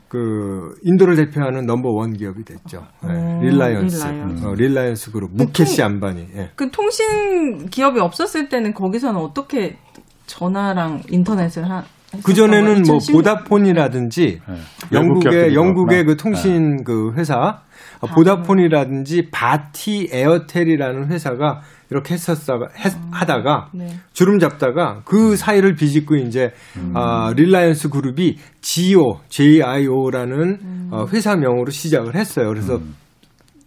[0.08, 2.82] 그 인도를 대표하는 넘버 원 기업이 됐죠.
[3.08, 3.46] 예.
[3.46, 4.46] 릴라이언스, 릴라이언스.
[4.46, 6.28] 어, 릴라이언스 그룹 무케시 그 암바니.
[6.36, 6.50] 예.
[6.54, 9.78] 그 통신 기업이 없었을 때는 거기서는 어떻게
[10.26, 11.84] 전화랑 인터넷을 하,
[12.22, 14.54] 그 전에는 뭐 보다폰이라든지 네.
[14.92, 16.82] 영국의 영국의 그 통신 네.
[16.84, 17.60] 그 회사
[18.00, 21.60] 아, 보다폰이라든지 바티 에어텔이라는 회사가
[21.90, 23.86] 이렇게 했었다가 했, 아, 하다가 네.
[24.12, 26.92] 주름 잡다가 그 사이를 비집고 이제 음.
[26.94, 30.88] 아, 릴라이언스 그룹이 Jio, JIO라는 음.
[30.90, 32.48] 어, 회사명으로 시작을 했어요.
[32.48, 32.94] 그래서 음.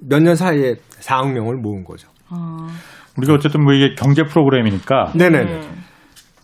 [0.01, 2.09] 몇년 사이에 4억 명을 모은 거죠.
[2.29, 2.67] 아.
[3.17, 5.61] 우리가 어쨌든 뭐 이게 경제 프로그램이니까 네네.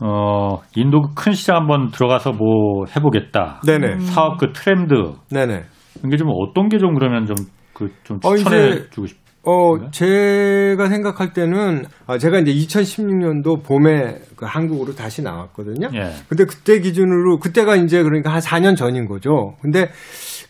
[0.03, 3.61] 어, 인도 그큰 시장 한번 들어가서 뭐 해보겠다.
[3.65, 3.99] 네네.
[3.99, 4.95] 사업 그 트렌드.
[5.31, 5.63] 네네.
[6.05, 7.35] 이게 좀 어떤 게 좀 그러면 좀,
[7.73, 13.63] 그, 좀 어, 추천해 어, 주고 싶 어, 제가 생각할 때는, 아, 제가 이제 2016년도
[13.63, 15.87] 봄에 그 한국으로 다시 나왔거든요.
[15.95, 16.11] 예.
[16.29, 19.55] 근데 그때 기준으로, 그때가 이제 그러니까 한 4년 전인 거죠.
[19.61, 19.89] 근데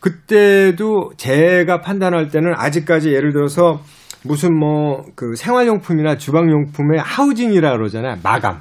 [0.02, 3.80] 그때도 제가 판단할 때는 아직까지 예를 들어서
[4.26, 8.18] 무슨 뭐 그 생활용품이나 주방용품의 하우징이라 그러잖아요.
[8.24, 8.60] 마감.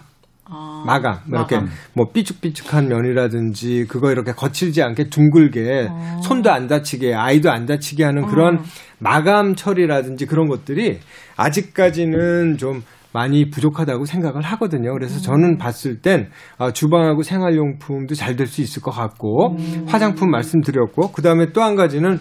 [0.51, 1.19] 아, 마감.
[1.27, 1.71] 뭐 이렇게 마감.
[1.95, 6.21] 뭐 삐죽삐죽한 면이라든지 그거 이렇게 거칠지 않게 둥글게 아.
[6.23, 8.63] 손도 안 다치게 아이도 안 다치게 하는 그런 아.
[8.99, 10.99] 마감 처리라든지 그런 것들이
[11.37, 12.83] 아직까지는 좀
[13.13, 14.93] 많이 부족하다고 생각을 하거든요.
[14.93, 15.23] 그래서 음.
[15.23, 16.29] 저는 봤을 땐
[16.59, 19.85] 어, 주방하고 생활용품도 잘 될 수 있을 것 같고 음.
[19.89, 22.21] 화장품 말씀드렸고 그 다음에 또 한 가지는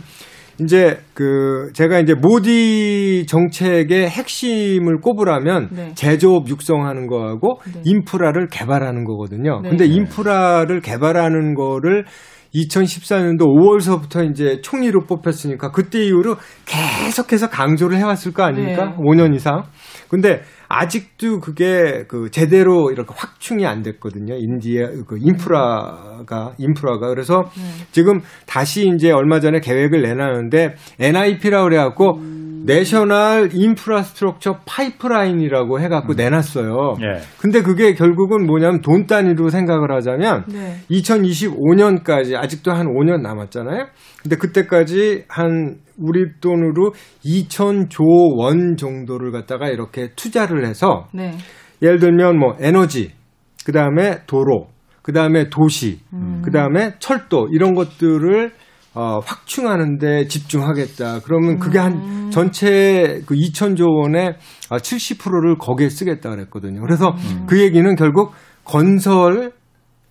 [0.61, 5.91] 이제 그 제가 이제 모디 정책의 핵심을 꼽으라면 네.
[5.95, 7.81] 제조업 육성하는 거하고 네.
[7.85, 9.61] 인프라를 개발하는 거거든요.
[9.61, 9.69] 네.
[9.69, 12.05] 근데 인프라를 개발하는 거를
[12.53, 16.35] 2014년도 5월서부터 이제 총리로 뽑혔으니까 그때 이후로
[16.65, 18.85] 계속해서 강조를 해왔을 거 아닙니까?
[18.85, 18.95] 네.
[18.97, 19.63] 5년 이상.
[20.09, 24.35] 근데 아직도 그게 그 제대로 이렇게 확충이 안 됐거든요.
[24.35, 27.85] 인디아 그 인프라가 인프라가 그래서 네.
[27.91, 32.38] 지금 다시 이제 얼마 전에 계획을 내놨는데 NIP라고 그래갖고 음.
[32.69, 36.15] National Infrastructure Pipeline이라고 해갖고 음.
[36.17, 36.97] 내놨어요.
[37.01, 37.21] 예.
[37.39, 40.75] 근데 그게 결국은 뭐냐면 돈 단위로 생각을 하자면 네.
[40.91, 43.87] 2025년까지 아직도 한 5년 남았잖아요.
[44.21, 46.93] 근데 그때까지 한 우리 돈으로
[47.25, 51.31] 2천조 원 정도를 갖다가 이렇게 투자를 해서 네.
[51.81, 53.13] 예를 들면 뭐 에너지,
[53.65, 54.67] 그 다음에 도로,
[55.01, 56.41] 그 다음에 도시, 음.
[56.45, 58.51] 그 다음에 철도 이런 것들을
[58.99, 61.21] 어, 확충하는데 집중하겠다.
[61.23, 62.29] 그러면 그게 한 음.
[62.31, 64.35] 전체 그 2천조 원의
[64.69, 66.81] 70%를 아, 거기에 쓰겠다 그랬거든요.
[66.81, 67.45] 그래서 음.
[67.47, 68.33] 그 얘기는 결국
[68.65, 69.53] 건설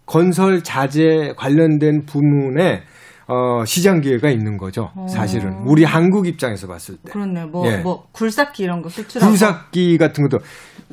[0.06, 2.80] 건설 자재 관련된 부문에
[3.26, 4.88] 어, 시장 기회가 있는 거죠.
[5.06, 5.64] 사실은 어.
[5.66, 7.12] 우리 한국 입장에서 봤을 때.
[7.12, 7.44] 그렇네.
[7.44, 7.76] 뭐, 예.
[7.82, 9.30] 뭐 굴삭기 이런 거 수출하고.
[9.30, 10.46] 굴삭기 같은 것도 그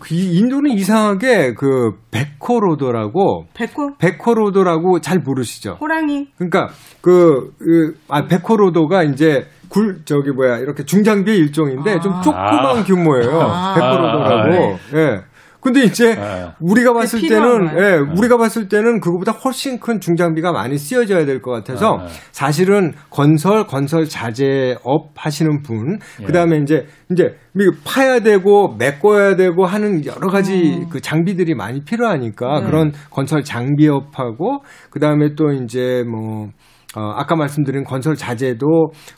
[0.09, 3.45] 인도는 이상하게 그 백호로더라고.
[3.53, 3.97] 백호?
[3.97, 5.77] 백호로더라고 잘 모르시죠?
[5.79, 6.27] 호랑이.
[6.37, 6.69] 그러니까
[7.01, 11.99] 그, 그 아, 백호로더가 이제 굴 저기 뭐야 이렇게 중장비의 일종인데 아.
[11.99, 13.39] 좀 조그만 규모예요.
[13.41, 13.73] 아.
[13.75, 14.73] 백호로더라고.
[14.73, 14.97] 아.
[14.97, 15.34] 예.
[15.65, 16.51] 근데 이제 네.
[16.59, 17.97] 우리가 봤을 때는 예, 네.
[17.97, 22.07] 우리가 봤을 때는 그거보다 훨씬 큰 중장비가 많이 쓰여져야 될 것 같아서 네.
[22.31, 26.25] 사실은 건설 건설 자재업 하시는 분 예.
[26.25, 27.35] 그다음에 이제 이제
[27.83, 30.89] 파야 되고 메꿔야 되고 하는 여러 가지 음.
[30.91, 32.65] 그 장비들이 많이 필요하니까 네.
[32.67, 36.49] 그런 건설 장비업하고 그다음에 또 이제 뭐
[36.95, 38.65] 어, 아까 말씀드린 건설 자재도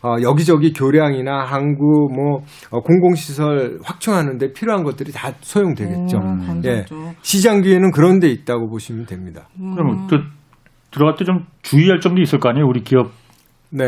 [0.03, 6.17] 어, 여기저기 교량이나 항구 뭐 어, 공공시설 확충하는데 필요한 것들이 다 소용되겠죠.
[6.17, 6.85] 음, 예.
[7.21, 9.47] 시장 기회는 그런 데 있다고 보시면 됩니다.
[9.59, 9.75] 음.
[9.75, 10.17] 그럼 또
[10.91, 12.65] 들어갈 때 좀 주의할 점도 있을 거 아니에요?
[12.65, 13.11] 우리 기업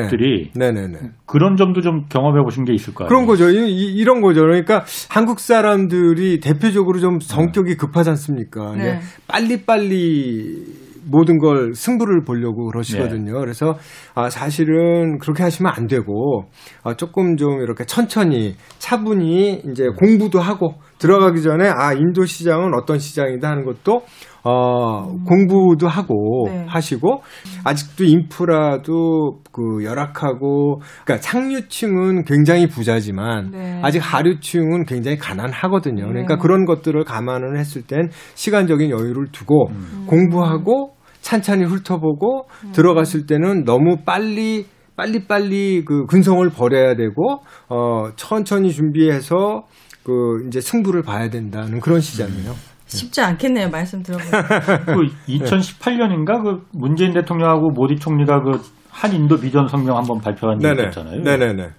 [0.10, 0.72] 들이 네.
[0.72, 0.98] 네네네.
[1.26, 3.08] 그런 점도 좀 경험해 보신 게 있을까요?
[3.08, 3.50] 그런 거죠.
[3.50, 4.42] 이, 런 거죠.
[4.42, 8.76] 그러니까 한국 사람들이 대표적으로 좀 성격이 급하지 않습니까?
[8.76, 9.00] 네.
[9.30, 13.34] 빨리빨리 모든 걸 승부를 보려고 그러시거든요.
[13.34, 13.40] 네.
[13.40, 13.78] 그래서
[14.16, 16.46] 아, 사실은 그렇게 하시면 안 되고
[16.84, 23.00] 아, 조금 좀 이렇게 천천히 차분히 이제 공부도 하고 들어가기 전에 아 인도 시장은 어떤
[23.00, 24.04] 시장이다 하는 것도
[24.44, 25.24] 어, 음.
[25.26, 26.66] 공부도 하고 네.
[26.68, 27.22] 하시고
[27.64, 33.82] 아직도 인프라도 그 열악하고 그러니까 상류층은 굉장히 부자지만 네.
[33.84, 36.08] 아직 하류층은 굉장히 가난하거든요.
[36.08, 36.42] 그러니까 네.
[36.42, 40.06] 그런 것들을 감안을 했을 땐 시간적인 여유를 두고 음.
[40.08, 42.72] 공부하고 찬찬히 훑어보고 음.
[42.72, 44.66] 들어갔을 때는 너무 빨리
[44.96, 49.64] 빨리빨리 그 근성을 버려야 되고 어 천천히 준비해서
[50.04, 52.54] 그 이제 승부를 봐야 된다는 그런 시장이에요.
[52.90, 53.70] 쉽지 않겠네요.
[53.70, 54.86] 말씀 들어보니까.
[54.86, 54.94] 그
[55.28, 58.60] 2018년인가 그 문재인 대통령하고 모디 총리가 그
[58.90, 61.22] 한인도 비전 성명 한번 발표한 적이 있었잖아요.
[61.22, 61.70] 네네네.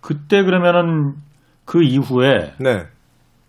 [0.00, 1.14] 그때 그러면은
[1.64, 2.84] 그 이후에 네.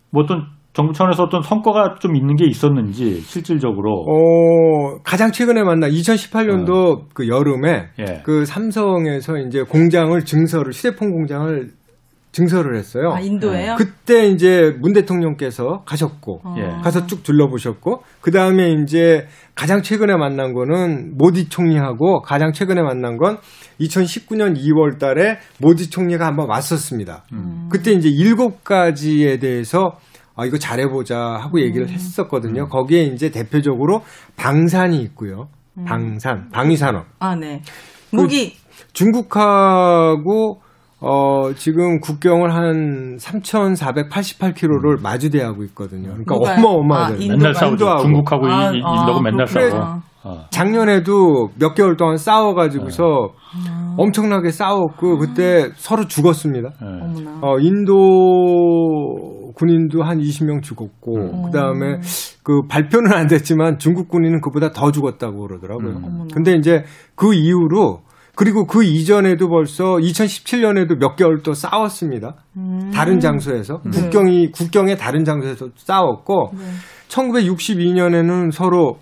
[0.09, 5.87] 뭐 어떤 정부 차원에서 어떤 성과가 좀 있는 게 있었는지 실질적으로 어 가장 최근에 만나
[5.87, 7.05] 2018년도 어.
[7.13, 8.21] 그 여름에 예.
[8.25, 11.69] 그 삼성에서 이제 공장을 증설을 휴대폰 공장을
[12.35, 13.13] 증설을 했어요.
[13.13, 13.75] 아, 인도에요?
[13.77, 16.55] 그때 이제 문 대통령께서 가셨고 어.
[16.57, 16.63] 예.
[16.83, 19.25] 가서 쭉 둘러보셨고 그 다음에 이제
[19.55, 23.37] 가장 최근에 만난 거는 모디 총리하고 가장 최근에 만난 건
[23.79, 27.23] 2019년 2월 달에 모디 총리가 한번 왔었습니다.
[27.31, 27.69] 음.
[27.71, 29.93] 그때 이제 일곱 가지에 대해서
[30.35, 31.93] 아, 이거 잘해보자 하고 얘기를 음.
[31.93, 32.63] 했었거든요.
[32.63, 32.67] 음.
[32.67, 34.01] 거기에 이제 대표적으로
[34.35, 35.47] 방산이 있고요.
[35.77, 35.85] 음.
[35.85, 37.05] 방산, 방위산업.
[37.19, 37.61] 아, 네.
[38.11, 38.51] 무기.
[38.51, 40.64] 그 중국하고
[41.01, 46.09] 어, 지금 국경을 한 3,488km를 마주대하고 있거든요.
[46.09, 47.15] 그러니까 어마어마하죠.
[47.15, 47.97] 아, 맨날 싸우죠.
[48.01, 50.01] 중국하고 아, 인도가 아, 맨날 싸워.
[50.23, 50.47] 어.
[50.49, 53.71] 작년에도 몇 개월 동안 싸워가지고서 네.
[53.97, 56.69] 엄청나게 싸웠고 그때 서로 죽었습니다.
[56.81, 57.25] 네.
[57.41, 57.93] 어, 인도
[59.55, 61.41] 군인도 한 20명 죽었고 음.
[61.45, 61.99] 그다음에
[62.43, 65.89] 그 발표는 안 됐지만 중국 군인은 그보다 더 죽었다고 그러더라고요.
[65.89, 66.27] 음.
[66.33, 66.83] 근데 이제
[67.15, 68.01] 그 이후로
[68.35, 72.35] 그리고 그 이전에도 벌써 2017년에도 몇 개월 또 싸웠습니다.
[72.57, 72.91] 음.
[72.93, 73.91] 다른 장소에서 네.
[73.91, 76.63] 국경이 국경의 다른 장소에서 싸웠고 네.
[77.07, 78.99] 1962년에는 서로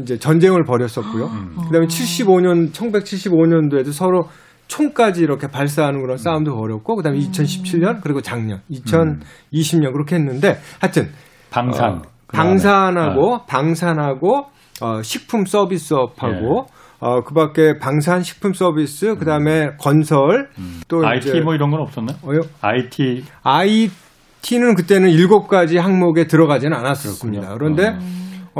[0.00, 1.26] 이제 전쟁을 벌였었고요.
[1.26, 1.56] 음.
[1.66, 4.28] 그다음에 75년 1975년도에도 서로
[4.68, 8.00] 총까지 이렇게 발사하는 그런 싸움도 벌였고 그다음에 2017년 음.
[8.02, 11.10] 그리고 작년 2020년 그렇게 했는데 하여튼
[11.50, 13.44] 방산 어, 방산하고 어.
[13.46, 14.46] 방산하고
[14.80, 16.77] 어, 식품 서비스업하고 예.
[17.00, 19.72] 어, 그 밖에 방산 식품 서비스, 그 다음에 음.
[19.78, 20.80] 건설, 음.
[20.88, 22.16] 또 IT 이제, 뭐 이런 건 없었나요?
[22.24, 22.40] 어요?
[22.60, 23.24] IT.
[23.42, 27.54] IT는 그때는 일곱 가지 항목에 들어가지는 않았었습니다.
[27.54, 27.98] 그런데 어.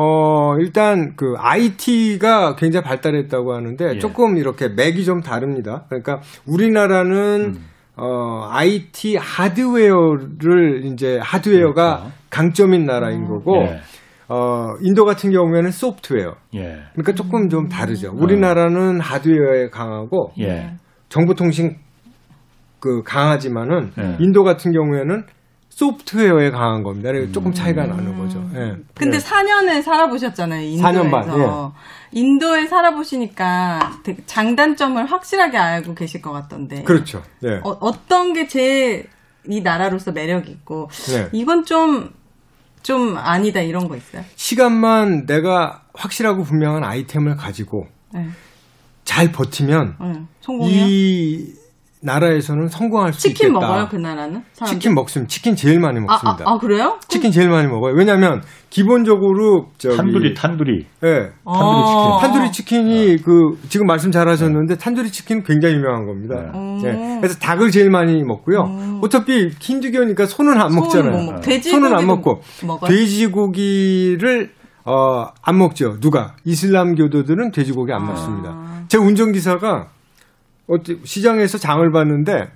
[0.01, 3.99] 어, 일단 그 IT가 굉장히 발달했다고 하는데 예.
[3.99, 5.87] 조금 이렇게 맥이 좀 다릅니다.
[5.89, 7.65] 그러니까 우리나라는 음.
[7.97, 12.13] 어, IT 하드웨어를 이제 하드웨어가 그렇죠.
[12.31, 13.29] 강점인 나라인 음.
[13.29, 13.81] 거고 예.
[14.29, 16.35] 어, 인도 같은 경우에는 소프트웨어.
[16.55, 16.83] 예.
[16.93, 18.13] 그러니까 조금 좀 다르죠.
[18.15, 20.75] 우리나라는 하드웨어에 강하고 예.
[21.09, 21.77] 정보통신
[22.79, 24.17] 그 강하지만은 예.
[24.21, 25.25] 인도 같은 경우에는
[25.71, 27.11] 소프트웨어에 강한 겁니다.
[27.33, 27.91] 조금 차이가 음.
[27.91, 28.45] 나는 거죠.
[28.55, 28.77] 예.
[28.95, 29.25] 근데 네.
[29.25, 30.63] 4년을 살아보셨잖아요.
[30.63, 30.89] 인도에서.
[30.89, 31.41] 4년 반.
[31.41, 32.19] 예.
[32.21, 33.79] 인도에 살아보시니까
[34.27, 36.83] 장단점을 확실하게 알고 계실 것 같던데.
[36.83, 37.23] 그렇죠.
[37.45, 37.61] 예.
[37.65, 39.07] 어, 떤게 제일
[39.47, 41.29] 이 나라로서 매력 있고 네.
[41.33, 42.11] 이건 좀
[42.83, 44.25] 좀 아니다 이런 거 있어요?
[44.37, 48.29] 시간만 내가 확실하고 분명한 아이템을 가지고 네.
[49.05, 50.69] 잘 버티면 네.
[50.69, 51.55] 이
[52.01, 53.49] 나라에서는 성공할 수 치킨 있겠다.
[53.49, 54.43] 치킨 먹어요 그 나라는?
[54.53, 54.67] 사람들?
[54.67, 55.29] 치킨 먹습니다.
[55.29, 56.45] 치킨 제일 많이 먹습니다.
[56.45, 56.99] 아, 아, 아 그래요?
[57.09, 57.95] 치킨 제일 많이 먹어요.
[57.95, 60.87] 왜냐하면 기본적으로 저기 탄두리 탄두리.
[61.03, 61.07] 예.
[61.07, 62.21] 네, 탄두리 치킨.
[62.21, 63.25] 탄두리 치킨이 아.
[63.25, 64.79] 그 지금 말씀 잘하셨는데 네.
[64.79, 66.53] 탄두리 치킨 굉장히 유명한 겁니다.
[66.83, 66.93] 네.
[66.93, 67.19] 네.
[67.21, 68.63] 그래서 닭을 제일 많이 먹고요.
[68.63, 69.01] 음.
[69.03, 71.11] 어차피 힌두교니까 소는 안 먹잖아요.
[71.11, 72.89] 뭐, 소는 안 먹고 먹어요?
[72.89, 74.53] 돼지고기를
[74.85, 75.99] 어, 안 먹죠.
[76.01, 76.37] 누가?
[76.45, 78.07] 이슬람교도들은 돼지고기 안 아.
[78.07, 78.57] 먹습니다.
[78.89, 79.89] 제 운전기사가
[80.69, 82.49] 어디 시장에서 장을 봤는데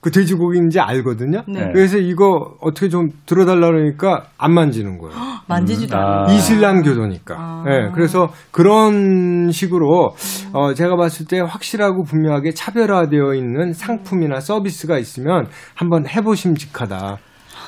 [0.00, 1.42] 그 돼지고기인지 알거든요.
[1.48, 1.70] 네.
[1.72, 5.14] 그래서 이거 어떻게 좀 들어달라 그러니까 안 만지는 거예요.
[5.48, 6.00] 만지지도 음.
[6.00, 6.36] 않아요.
[6.36, 7.34] 이슬람 교도니까.
[7.36, 7.64] 아.
[7.66, 10.10] 네, 그래서 그런 식으로
[10.52, 17.18] 어, 제가 봤을 때 확실하고 분명하게 차별화되어 있는 상품이나 서비스가 있으면 한번 해보심직하다.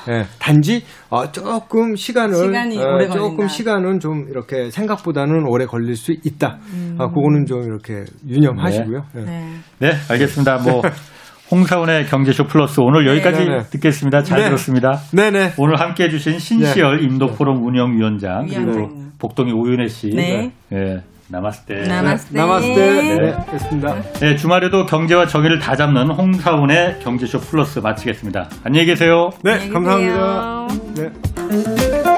[0.08, 2.34] 예, 단지 어, 조금 시간을
[2.78, 6.58] 어, 조금 시간은 좀 이렇게 생각보다는 오래 걸릴 수 있다.
[6.72, 6.96] 음.
[6.98, 9.04] 아, 그거는 좀 이렇게 유념하시고요.
[9.14, 9.54] 네, 네.
[9.78, 10.58] 네 알겠습니다.
[10.58, 10.82] 뭐
[11.50, 13.58] 홍사원의 경제쇼 플러스 오늘 여기까지 네.
[13.70, 14.22] 듣겠습니다.
[14.22, 14.44] 잘 네.
[14.44, 15.00] 들었습니다.
[15.12, 15.54] 네네.
[15.58, 17.06] 오늘 함께 해 주신 신시열 네.
[17.06, 18.88] 인도포럼 운영위원장 그리고
[19.18, 20.10] 복동이 오윤혜 씨.
[20.10, 20.52] 네.
[20.68, 21.02] 네.
[21.30, 21.86] 나마스테.
[21.86, 22.38] 나마스테.
[22.38, 23.18] 나마스테.
[23.18, 23.46] 네.
[23.52, 24.02] 됐습니다.
[24.20, 28.48] 네, 주말에도 경제와 정의를 다 잡는 홍사원의 경제쇼 플러스 마치겠습니다.
[28.64, 29.30] 안녕히 계세요.
[29.42, 30.68] 네, 안녕히 감사합니다.
[30.96, 32.09] 네.